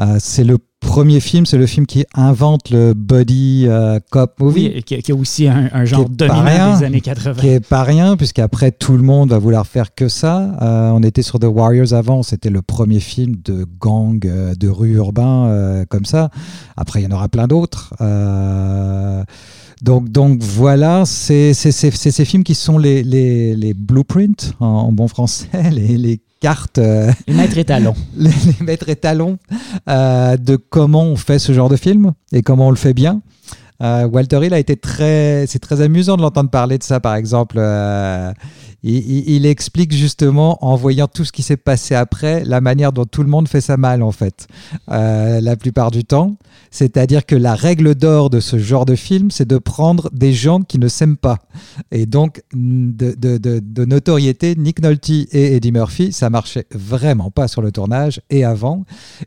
[0.00, 4.72] Euh, c'est le premier film, c'est le film qui invente le body euh, cop movie.
[4.74, 7.40] Oui, qui, qui, est aussi un, genre dominant des années 80.
[7.40, 10.56] Qui est pas rien, puisqu'après tout le monde va vouloir faire que ça.
[10.60, 14.94] Euh, on était sur The Warriors avant, c'était le premier film de gang de rue
[14.94, 16.30] urbain comme ça.
[16.76, 17.94] Après, il y en aura plein d'autres.
[19.82, 25.48] Donc, donc voilà, c'est ces films qui sont les, les, les blueprints en, bon français,
[25.70, 26.78] les, les cartes.
[26.78, 27.94] Euh, les maîtres étalons.
[28.16, 29.38] les, maîtres étalons
[29.88, 33.22] euh, de comment on fait ce genre de film et comment on le fait bien.
[33.82, 35.46] Euh, Walter Hill a été très.
[35.46, 37.58] C'est très amusant de l'entendre parler de ça, par exemple.
[38.82, 43.22] Il, explique justement, en voyant tout ce qui s'est passé après, la manière dont tout
[43.22, 44.46] le monde fait ça mal, en fait,
[44.88, 46.36] la plupart du temps.
[46.70, 50.60] C'est-à-dire que la règle d'or de ce genre de film, c'est de prendre des gens
[50.60, 51.38] qui ne s'aiment pas.
[51.90, 57.62] Et donc, de, de, notoriété, Nick Nolte et Eddie Murphy, ça marchait vraiment pas sur
[57.62, 58.84] le tournage et avant.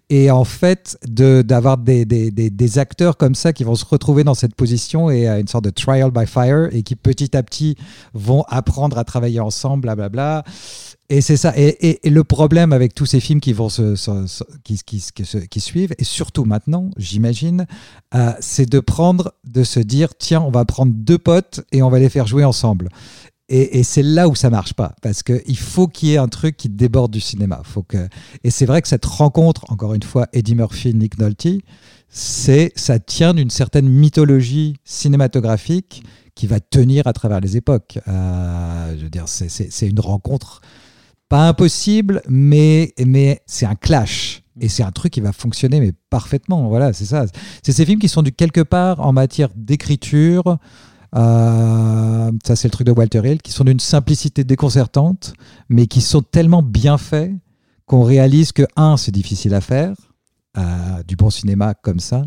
[0.09, 4.33] Et en fait, d'avoir des, des, des, acteurs comme ça qui vont se retrouver dans
[4.33, 7.75] cette position et à une sorte de trial by fire et qui petit à petit
[8.13, 10.09] vont apprendre à travailler ensemble, blablabla.
[10.09, 10.51] Bla bla,
[11.09, 11.53] et c'est ça.
[11.55, 13.95] Et, le problème avec tous ces films qui vont se,
[14.63, 15.03] qui, qui,
[15.47, 17.67] qui, suivent, et surtout maintenant, j'imagine,
[18.15, 21.89] euh, c'est de prendre, de se dire, tiens, on va prendre deux potes et on
[21.89, 22.89] va les faire jouer ensemble.
[23.49, 26.57] Et, c'est là où ça marche pas, parce qu'il faut qu'il y ait un truc
[26.57, 27.61] qui déborde du cinéma.
[27.63, 28.07] Faut que...
[28.43, 31.59] Et c'est vrai que cette rencontre, encore une fois, Eddie Murphy, Nick Nolte,
[32.15, 36.03] c'est, ça tient d'une certaine mythologie cinématographique
[36.35, 37.97] qui va tenir à travers les époques.
[38.07, 40.61] Euh, je veux dire, c'est une rencontre
[41.27, 44.43] pas impossible, mais, mais c'est un clash.
[44.59, 46.67] Et c'est un truc qui va fonctionner, mais parfaitement.
[46.67, 47.25] Voilà, c'est ça.
[47.63, 50.59] C'est ces films qui sont du quelque part en matière d'écriture.
[51.15, 55.33] Euh, ça, c'est le truc de Walter Hill, qui sont d'une simplicité déconcertante,
[55.67, 57.31] mais qui sont tellement bien faits
[57.87, 59.95] qu'on réalise que, un, c'est difficile à faire,
[61.07, 62.23] du bon cinéma comme ça.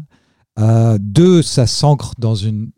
[0.59, 2.71] Euh, deux, ça s'ancre dans une,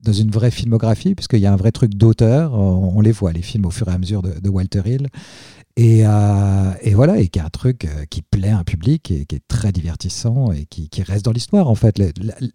[0.00, 2.54] dans une vraie filmographie, puisqu'il y a un vrai truc d'auteur.
[2.54, 5.08] On, les voit, les films, au fur et à mesure de Walter Hill.
[5.76, 9.10] Et, euh, et, voilà, et qui est un truc euh, qui plaît à un public
[9.12, 12.02] et qui est très divertissant et qui, qui reste dans l'histoire en fait.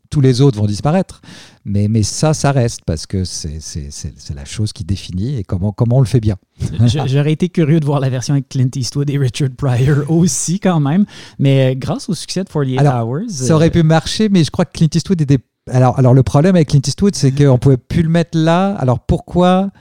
[0.09, 1.21] tous les autres vont disparaître,
[1.63, 5.97] mais, mais ça, ça reste parce que c'est la chose qui définit et comment, comment
[5.97, 6.35] on le fait bien.
[7.05, 10.81] J'aurais été curieux de voir la version avec Clint Eastwood et Richard Pryor aussi quand
[10.81, 11.05] même,
[11.39, 13.29] mais euh, grâce au succès de 48 Hours...
[13.29, 15.39] Ça aurait pu marcher, mais je crois que Clint Eastwood était...
[15.71, 18.75] Alors, alors le problème avec Clint Eastwood, c'est qu'on pouvait plus le mettre là.
[18.75, 19.71] Alors pourquoi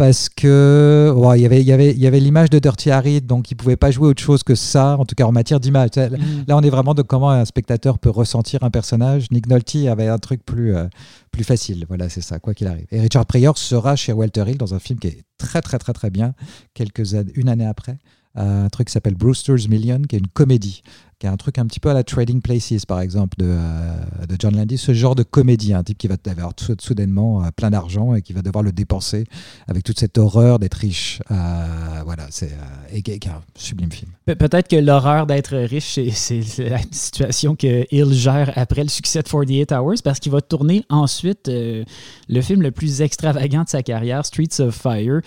[0.00, 3.54] parce que il y avait, y avait, y avait l'image de Dirty Harry, donc il
[3.54, 5.90] pouvait pas jouer autre chose que ça, en tout cas en matière d'image.
[5.94, 6.44] Mm.
[6.48, 9.30] Là, on est vraiment de comment un spectateur peut ressentir un personnage.
[9.30, 10.86] Nick Nolte avait un truc plus, euh,
[11.30, 11.84] plus facile.
[11.86, 12.86] Voilà, c'est ça, quoi qu'il arrive.
[12.90, 15.92] Et Richard Pryor sera chez Walter Hill dans un film qui est très, très, très,
[15.92, 16.32] très bien,
[16.72, 17.98] quelques une année après.
[18.38, 20.82] Euh, un truc qui s'appelle Brewster's Million, qui est une comédie
[21.20, 24.26] qui est un truc un petit peu à la Trading Places, par exemple, de, euh,
[24.26, 27.70] de John Landy, ce genre de comédie, un type qui va avoir soudainement euh, plein
[27.70, 29.26] d'argent et qui va devoir le dépenser
[29.68, 31.20] avec toute cette horreur d'être riche.
[31.30, 31.66] Euh,
[32.06, 34.10] voilà, c'est un sublime film.
[34.24, 39.28] Peut-être que l'horreur d'être riche, c'est la situation que Hill gère après le succès de
[39.28, 44.24] 48 Hours, parce qu'il va tourner ensuite le film le plus extravagant de sa carrière,
[44.24, 45.20] Streets of Fire.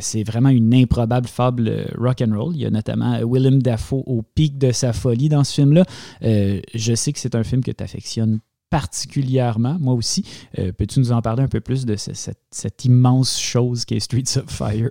[0.00, 2.56] c'est vraiment une improbable fable rock and roll.
[2.56, 5.84] Il y a notamment Willem Dafoe au pic de sa folie dans ce film-là.
[6.22, 10.24] Euh, je sais que c'est un film que tu affectionnes particulièrement, moi aussi.
[10.58, 14.38] Euh, peux-tu nous en parler un peu plus de cette, immense chose qui est Streets
[14.38, 14.90] of Fire?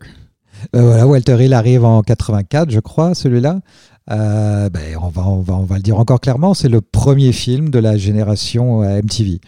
[0.76, 3.60] Euh, voilà, Walter Hill arrive en 84, je crois, celui-là.
[4.10, 7.34] Euh, ben, on, va, on, va, on va le dire encore clairement, c'est le premier
[7.34, 9.42] film de la génération MTV.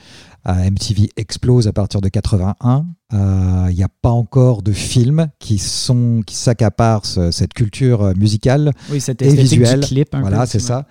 [0.54, 2.86] MTV explose à partir de 81.
[3.12, 9.02] Il n'y a pas encore de films qui sont qui s'accaparent cette culture musicale oui,
[9.02, 9.82] cette et visuelle.
[9.82, 10.86] Du clip voilà, c'est ça.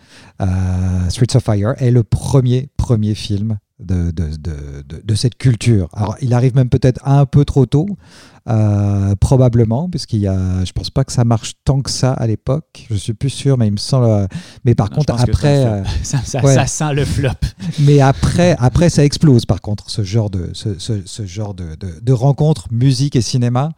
[1.08, 5.88] Streets of Fire est le premier premier film de, de, de, de, cette culture.
[5.92, 7.86] Alors, il arrive même peut-être un peu trop tôt,
[8.48, 12.26] euh, probablement, puisqu'il y a, je pense pas que ça marche tant que ça à
[12.26, 12.86] l'époque.
[12.90, 14.26] Je suis plus sûr, mais il me semble.
[14.64, 17.30] Mais par contre, après, euh, ça, ça, sent le flop.
[17.80, 19.44] Mais après, après, ça explose.
[19.44, 23.72] Par contre, ce genre de, ce, ce, ce genre de, de, rencontre musique et cinéma,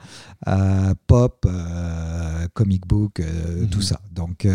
[0.47, 1.47] euh, pop,
[2.55, 3.21] comic book,
[3.71, 3.85] tout mhm.
[3.85, 4.01] ça.
[4.13, 4.47] Donc,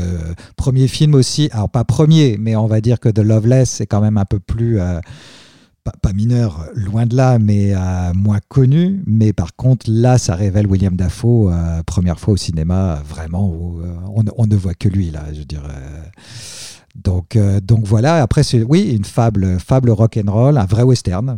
[0.56, 1.50] premier film aussi.
[1.52, 4.40] Alors pas premier, mais on va dire que The Loveless c'est quand même un peu
[4.40, 4.80] plus
[5.92, 9.04] pas, mineur, loin de là, mais euh, moins connu.
[9.06, 13.82] Mais par contre, là, ça révèle William Dafoe, euh, première fois au cinéma, vraiment, où
[13.82, 13.96] euh,
[14.38, 15.74] on, ne voit que lui, là, je dirais.
[16.96, 21.38] Donc, donc voilà, après, c'est oui, une fable, fable rock and roll, un vrai western.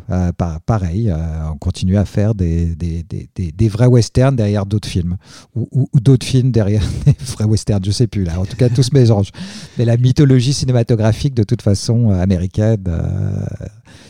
[0.68, 1.12] pareil,
[1.52, 5.18] on continue à faire des, des, des, des vrais westerns derrière d'autres films.
[5.56, 8.40] Ou, ou, d'autres films derrière des vrais westerns, je sais plus là.
[8.40, 9.32] En tout cas, tous se mélangent.
[9.80, 12.84] Mais la mythologie cinématographique, de toute façon, américaine,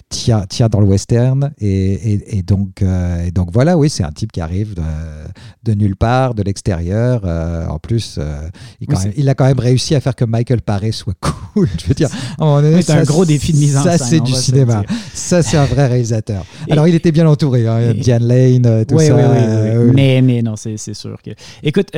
[0.09, 1.51] tient, tient dans le western.
[1.59, 4.81] Et, et, donc, euh, et donc voilà, oui, c'est un type qui arrive de,
[5.63, 7.21] de nulle part, de l'extérieur.
[7.25, 8.47] Euh, en plus, euh,
[8.81, 11.15] il, il, a quand même réussi à faire que Michael Paré soit
[11.53, 11.67] cool.
[11.79, 13.97] Je veux dire, c'est un gros défi de mise en scène.
[13.97, 14.83] Ça, c'est du cinéma.
[15.13, 16.45] Ça, c'est un vrai réalisateur.
[16.69, 17.67] Alors, il était bien entouré.
[17.67, 19.15] Hein, Diane Lane, tout ça.
[19.93, 21.31] mais, mais non, c'est sûr que.
[21.63, 21.89] Écoute,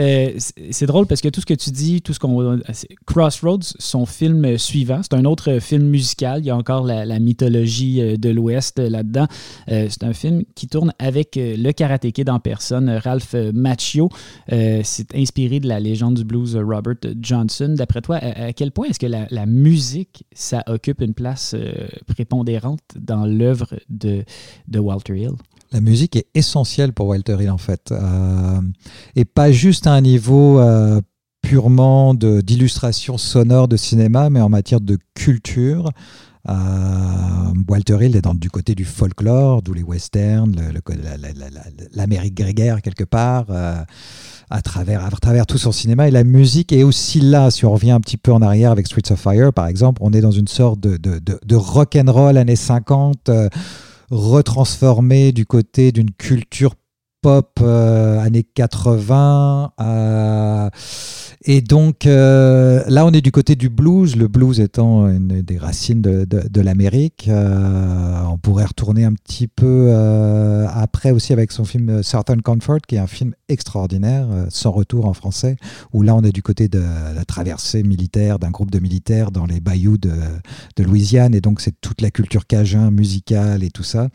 [0.72, 2.60] c'est drôle parce que tout ce que tu dis, tout ce qu'on.
[3.06, 6.40] Crossroads, son film suivant, c'est un autre film musical.
[6.42, 7.69] Il y a encore la, la mythologie
[8.00, 9.28] euh, de l'Ouest euh, là-dedans.
[9.70, 14.10] Euh, c'est un film qui tourne avec le karaté kid en personne, Ralph Macchio.
[14.50, 17.74] c'est inspiré de la légende du blues Robert Johnson.
[17.78, 21.56] D'après toi, à, quel point est-ce que la, musique, ça occupe une place
[22.08, 24.24] prépondérante dans l'œuvre de,
[24.68, 25.34] de Walter Hill?
[25.72, 27.94] La musique est essentielle pour Walter Hill en fait.
[29.16, 30.60] et pas juste à un niveau
[31.42, 35.92] purement d'illustration sonore de cinéma, mais en matière de culture.
[36.50, 40.56] Euh, Walter Hill est dans, du côté du folklore, d'où les westerns,
[41.94, 43.76] l'Amérique grégaire quelque part, euh,
[44.50, 46.08] à, travers, tout son cinéma.
[46.08, 48.88] Et la musique est aussi là, si on revient un petit peu en arrière avec
[48.88, 52.12] Streets of Fire par exemple, on est dans une sorte de, de, de, rock and
[52.12, 53.50] roll années 50, euh,
[54.10, 56.74] retransformé du côté d'une culture
[57.22, 59.72] pop années 80.
[61.46, 65.58] Et donc euh, là, on est du côté du blues, le blues étant une des
[65.58, 67.28] racines de, l'Amérique.
[67.30, 72.82] Euh, on pourrait retourner un petit peu euh, après aussi avec son film Certain Comfort,
[72.86, 75.56] qui est un film extraordinaire, sans retour en français,
[75.94, 76.84] où là, on est du côté de
[77.16, 80.12] la traversée militaire d'un groupe de militaires dans les bayous de,
[80.76, 81.34] de Louisiane.
[81.34, 84.10] Et donc, c'est toute la culture cajun, musicale et tout ça.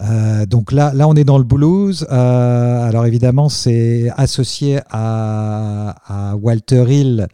[0.00, 2.06] Euh, donc là, là, on est dans le blues.
[2.10, 7.28] Euh, alors évidemment, c'est associé à, Walter Hill,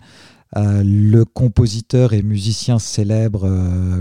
[0.57, 3.49] euh, le compositeur et musicien célèbre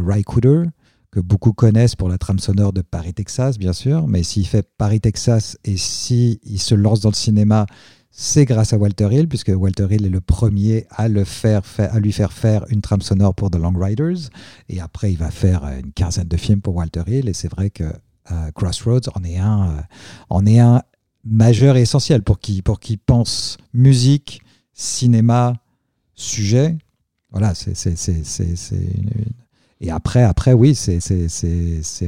[0.05, 0.63] Ry Cooder,
[1.11, 4.07] que beaucoup connaissent pour la trame sonore de Paris, Texas, bien sûr.
[4.07, 7.65] Mais s'il fait Paris, Texas et s'il il se lance dans le cinéma,
[8.09, 11.99] c'est grâce à Walter Hill, puisque Walter Hill est le premier à, le faire, à
[11.99, 14.31] lui faire faire une trame sonore pour The Long Riders.
[14.69, 17.29] Et après, il va faire une quinzaine de films pour Walter Hill.
[17.29, 17.83] Et c'est vrai que
[18.55, 19.81] Crossroads en est un, euh,
[20.29, 20.83] en est un
[21.23, 24.41] majeur et essentiel pour qui, pour qui pense musique,
[24.73, 25.53] cinéma,
[26.15, 26.77] sujet.
[27.31, 29.09] Voilà, c'est une,
[29.79, 30.97] et après, après oui, c'est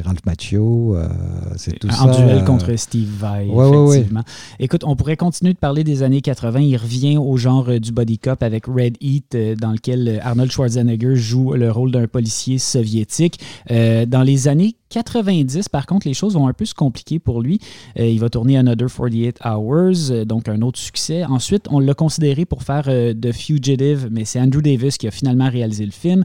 [0.03, 1.07] Ralph Macchio, euh,
[1.55, 2.03] c'est tout ça.
[2.03, 4.23] En duel contre Steve Vai, effectivement.
[4.59, 6.61] Écoute, on pourrait continuer de parler des années 80.
[6.61, 10.51] Il revient au genre euh, du body cop avec Red Heat, euh, dans lequel Arnold
[10.51, 13.39] Schwarzenegger joue le rôle d'un policier soviétique.
[13.69, 17.59] dans les années 90, par contre, les choses vont un peu se compliquer pour lui.
[17.95, 21.23] il va tourner Another 48 Hours, donc un autre succès.
[21.25, 25.49] Ensuite, on l'a considéré pour faire The Fugitive, mais c'est Andrew Davis qui a finalement
[25.49, 26.23] réalisé le film.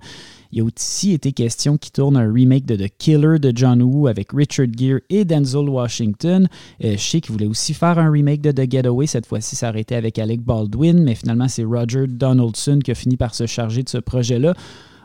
[0.55, 4.07] Il a aussi été question qui tourne un remake de The Killer de John Woo
[4.07, 6.49] avec Richard Gere et Denzel Washington.
[6.85, 9.09] Euh, je qu'il voulait aussi faire un remake de The Getaway.
[9.09, 13.35] Cette fois-ci, ça avec Alec Baldwin, mais finalement, c'est Roger Donaldson qui a fini par
[13.35, 14.55] se charger de ce projet-là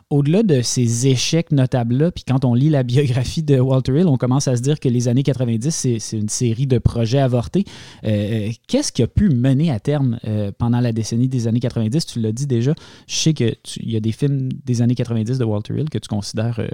[0.10, 4.18] au-delà de ces échecs notables-là, puis quand on lit la biographie de Walter Hill, on
[4.18, 7.64] commence à se dire que les années 90, c'est une série de projets avortés.
[8.03, 12.05] Euh, qu'est-ce qui a pu mener à terme euh, pendant la décennie des années 90?
[12.07, 12.74] Tu l'as dit déjà.
[13.07, 16.07] Je sais qu'il y a des films des années 90 de Walter Hill que tu
[16.07, 16.68] considères euh,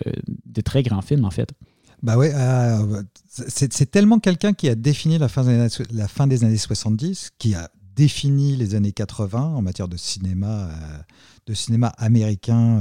[0.45, 1.49] de très grands films, en fait.
[2.03, 2.31] Bah ouais,
[3.27, 7.31] c'est tellement quelqu'un qui a défini la fin, des années, la fin des années 70,
[7.39, 10.69] qui a défini les années 80 en matière de cinéma,
[11.45, 12.79] de cinéma américain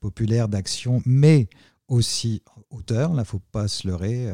[0.00, 1.48] populaire d'action, mais
[1.88, 4.30] aussi auteur, là, faut pas se leurrer.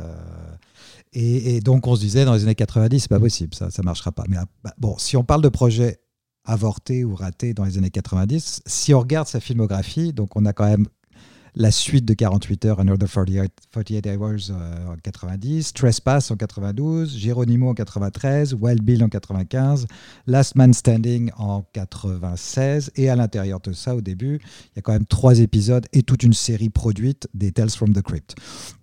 [1.13, 4.11] Et, donc, on se disait, dans les années 90, c'est pas possible, ça, ça marchera
[4.11, 4.25] pas.
[4.29, 6.01] Mais bah, bon, si on parle de projet
[6.45, 10.53] avorté ou raté dans les années 90, si on regarde sa filmographie, donc on a
[10.53, 10.87] quand même
[11.57, 17.17] la suite de 48 heures, Another 48, 48 Hours euh, en 90, Trespass en 92,
[17.17, 19.87] Geronimo en 93, Wild Bill en 95,
[20.27, 24.83] Last Man Standing en 96, et à l'intérieur de ça, au début, il y a
[24.83, 28.35] quand même trois épisodes et toute une série produite des Tales from the Crypt.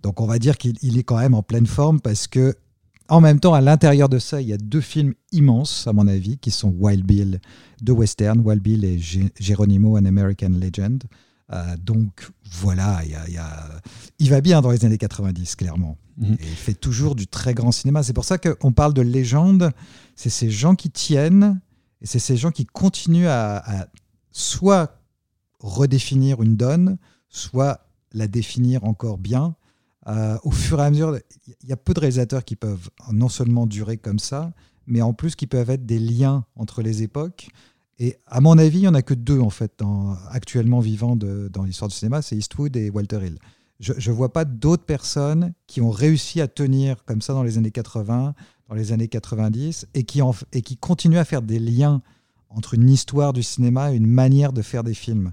[0.01, 2.55] Donc on va dire qu'il est quand même en pleine forme parce que
[3.09, 6.07] en même temps, à l'intérieur de ça, il y a deux films immenses, à mon
[6.07, 7.41] avis, qui sont Wild Bill,
[7.81, 8.97] de western, Wild Bill et
[9.37, 11.03] Geronimo, An American Legend.
[11.51, 13.01] Euh, donc voilà,
[14.19, 15.97] il va bien dans les années 90, clairement.
[16.17, 16.33] Mhm.
[16.39, 18.03] Et il fait toujours du très grand cinéma.
[18.03, 19.71] C'est pour ça qu'on parle de légende.
[20.15, 21.59] C'est ces gens qui tiennent
[22.01, 23.87] et c'est ces gens qui continuent à,
[24.31, 24.97] soit
[25.59, 26.97] redéfinir une donne,
[27.29, 29.55] soit la définir encore bien.
[30.07, 31.19] Euh, au fur et à mesure,
[31.61, 34.51] il y a peu de réalisateurs qui peuvent non seulement durer comme ça,
[34.87, 37.49] mais en plus qui peuvent être des liens entre les époques.
[37.99, 39.83] Et à mon avis, il n'y en a que deux en fait
[40.29, 43.37] actuellement vivants dans l'histoire du cinéma, c'est Eastwood et Walter Hill.
[43.79, 47.57] Je ne vois pas d'autres personnes qui ont réussi à tenir comme ça dans les
[47.57, 48.35] années 80,
[48.69, 50.21] dans les années 90, et qui,
[50.53, 52.01] et qui continuent à faire des liens
[52.49, 55.31] entre une histoire du cinéma et une manière de faire des films.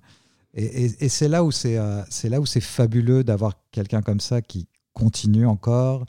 [0.54, 4.66] Et, c'est là où c'est euh, là où c'est fabuleux d'avoir quelqu'un comme ça qui
[4.92, 6.04] continue encore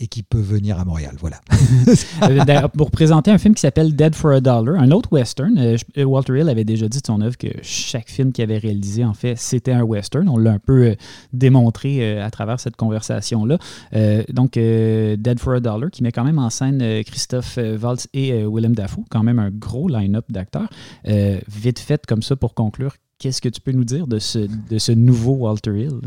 [0.00, 1.16] et qui peut venir à Montréal.
[1.18, 1.40] Voilà.
[2.22, 5.56] Euh, pour présenter un film qui s'appelle Dead for a Dollar, un autre western.
[5.58, 8.58] Euh, euh, Walter Hill avait déjà dit de son œuvre que chaque film qu'il avait
[8.58, 10.28] réalisé, en fait, c'était un western.
[10.28, 10.96] On l'a un peu
[11.32, 13.58] démontré à travers cette conversation-là.
[14.30, 18.74] donc, Dead for a Dollar, qui met quand même en scène Christophe Waltz et Willem
[18.74, 20.68] Dafoe, quand même un gros line-up d'acteurs.
[21.04, 24.78] vite fait, comme ça, pour conclure, qu'est-ce que tu peux nous dire de ce, de
[24.78, 26.00] ce nouveau Walter Hill?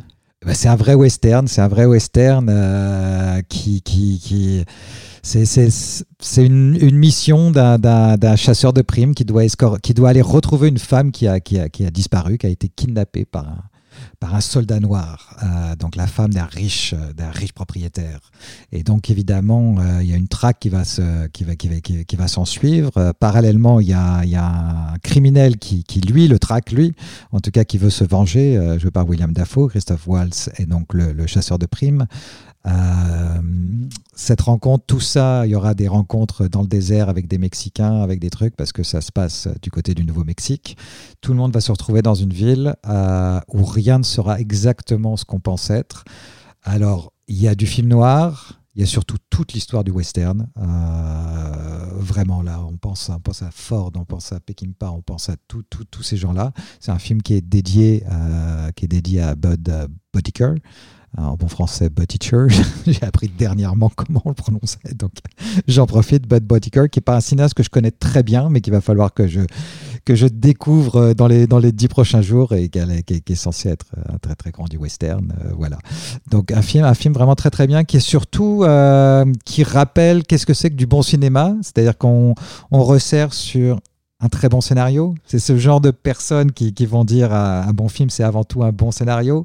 [0.44, 4.66] Bah, c'est un vrai western, c'est un vrai western euh, qui, qui, qui
[5.22, 5.46] c'est
[6.38, 9.44] une, une, mission d'un chasseur de primes qui doit,
[9.84, 12.50] qui doit aller retrouver une femme qui a, qui a, qui a disparu, qui a
[12.50, 13.64] été kidnappée par un,
[14.20, 18.20] par un soldat noir, euh, donc la femme d'un riche, euh, d'un riche propriétaire.
[18.72, 21.68] Et donc évidemment, euh, il y a une traque qui va se, qui va, qui
[21.68, 23.14] va, qui, va s'en suivre.
[23.20, 24.46] parallèlement, il y a, y a,
[24.94, 26.94] un criminel qui, qui, lui le traque lui,
[27.32, 30.94] en tout cas qui veut se venger, joué par William Dafoe, Christophe Waltz et donc
[30.94, 32.06] le, le chasseur de primes.
[32.68, 33.42] Euh,
[34.14, 38.02] cette rencontre, tout ça, il y aura des rencontres dans le désert avec des Mexicains,
[38.02, 40.78] avec des trucs, parce que ça se passe du côté du Nouveau-Mexique.
[41.22, 45.18] Tout le monde va se retrouver dans une ville euh, où rien ne sera exactement
[45.18, 46.04] ce qu'on pense être.
[46.64, 50.48] Alors, il y a du film noir, il y a surtout toute l'histoire du western.
[50.58, 53.20] Euh, vraiment, là, on pense, à
[53.52, 56.52] Ford, on pense à Peckinpah, on pense à tous ces gens-là.
[56.80, 58.04] C'est un film qui est dédié,
[58.76, 60.54] qui est dédié à Bud Bodiker
[61.18, 62.48] en bon français, Butticher.
[62.88, 65.12] J'ai appris dernièrement comment on le prononçait, donc
[65.68, 66.28] j'en profite.
[66.28, 68.82] Bud Butticher, qui n'est pas un cinéaste que je connais très bien, mais qu'il va
[68.82, 69.42] falloir que je,
[70.06, 73.70] que je découvre euh, dans les, dans les dix prochains jours et qui, est censé
[73.70, 75.34] être un très très grand du western.
[75.44, 75.78] Euh, voilà.
[76.30, 80.24] Donc un film, un film vraiment très très bien qui est surtout euh, qui rappelle
[80.24, 82.36] qu'est-ce que c'est que du bon cinéma, c'est-à-dire qu'on
[82.72, 83.80] on resserre sur
[84.22, 85.16] un très bon scénario.
[85.26, 88.64] C'est ce genre de personnes qui, qui vont dire un bon film, c'est avant tout
[88.64, 89.44] un bon scénario.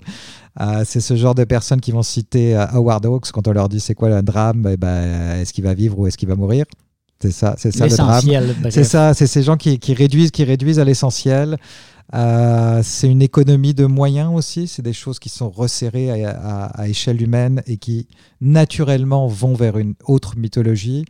[0.60, 3.68] Euh, c'est ce genre de personnes qui vont citer euh, Howard Hawks quand on leur
[3.68, 6.34] dit c'est quoi le drame, eh ben, est-ce qu'il va vivre ou est-ce qu'il va
[6.34, 6.64] mourir?
[7.20, 8.70] C'est ça, c'est ça le drame.
[8.70, 11.56] C'est ça, c'est ces gens qui, qui, réduisent, qui réduisent à l'essentiel.
[12.14, 14.68] Euh, c'est une économie de moyens aussi.
[14.68, 18.06] C'est des choses qui sont resserrées à, à, échelle humaine et qui
[18.40, 21.04] naturellement vont vers une autre mythologie.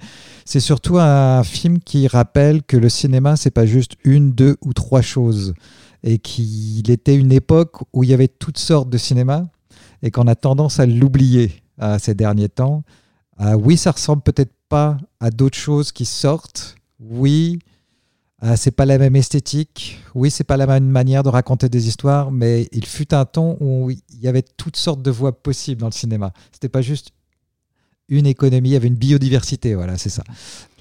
[0.44, 4.72] C'est surtout un film qui rappelle que le cinéma, c'est pas juste une, deux ou
[4.72, 5.54] trois choses
[6.02, 9.48] et qu'il était une époque où il y avait toutes sortes de cinéma
[10.02, 12.84] et qu'on a tendance à l'oublier euh, ces derniers temps.
[13.40, 16.76] Euh, oui, ça ressemble peut-être pas à d'autres choses qui sortent.
[17.00, 17.58] Oui,
[18.42, 20.00] euh, c'est pas la même esthétique.
[20.14, 23.56] Oui, c'est pas la même manière de raconter des histoires, mais il fut un temps
[23.60, 26.32] où il y avait toutes sortes de voix possibles dans le cinéma.
[26.52, 27.10] C'était pas juste
[28.08, 30.22] une économie, il y avait une biodiversité, voilà, c'est ça.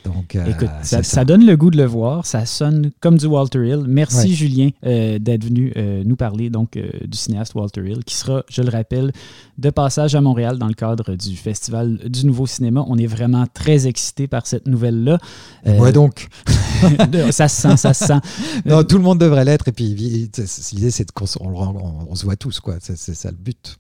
[0.06, 2.26] Donc, euh, Écoute, ça, donne le goût de le voir.
[2.26, 3.84] Ça sonne comme du Walter Hill.
[3.88, 8.44] Merci, Julien, euh, d'être venu euh, nous parler donc, du cinéaste Walter Hill, qui sera,
[8.50, 9.12] je le rappelle,
[9.58, 12.84] de passage à Montréal dans le cadre du Festival du Nouveau Cinéma.
[12.88, 15.18] On est vraiment très excités par cette nouvelle-là.
[15.66, 16.28] Moi donc.
[17.32, 18.20] ça se sent, ça se sent.
[18.66, 19.68] Non, tout le monde devrait l'être.
[19.68, 22.60] Et puis, l'idée, c'est qu'on on, on, se voit tous.
[22.60, 22.76] quoi.
[22.80, 23.78] C'est ça le but.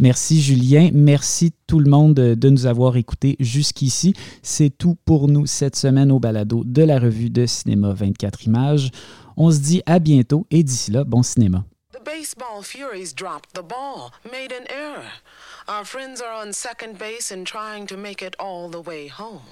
[0.00, 4.14] Merci Julien, merci tout le monde de nous avoir écoutés jusqu'ici.
[4.42, 8.90] C'est tout pour nous cette semaine au balado de la revue de cinéma 24 images.
[9.36, 11.64] On se dit à bientôt et d'ici là, bon cinéma.
[11.92, 15.04] The baseball Furies dropped the ball, made an error.
[15.68, 19.42] Our friends are on second base and trying to make it all the way home.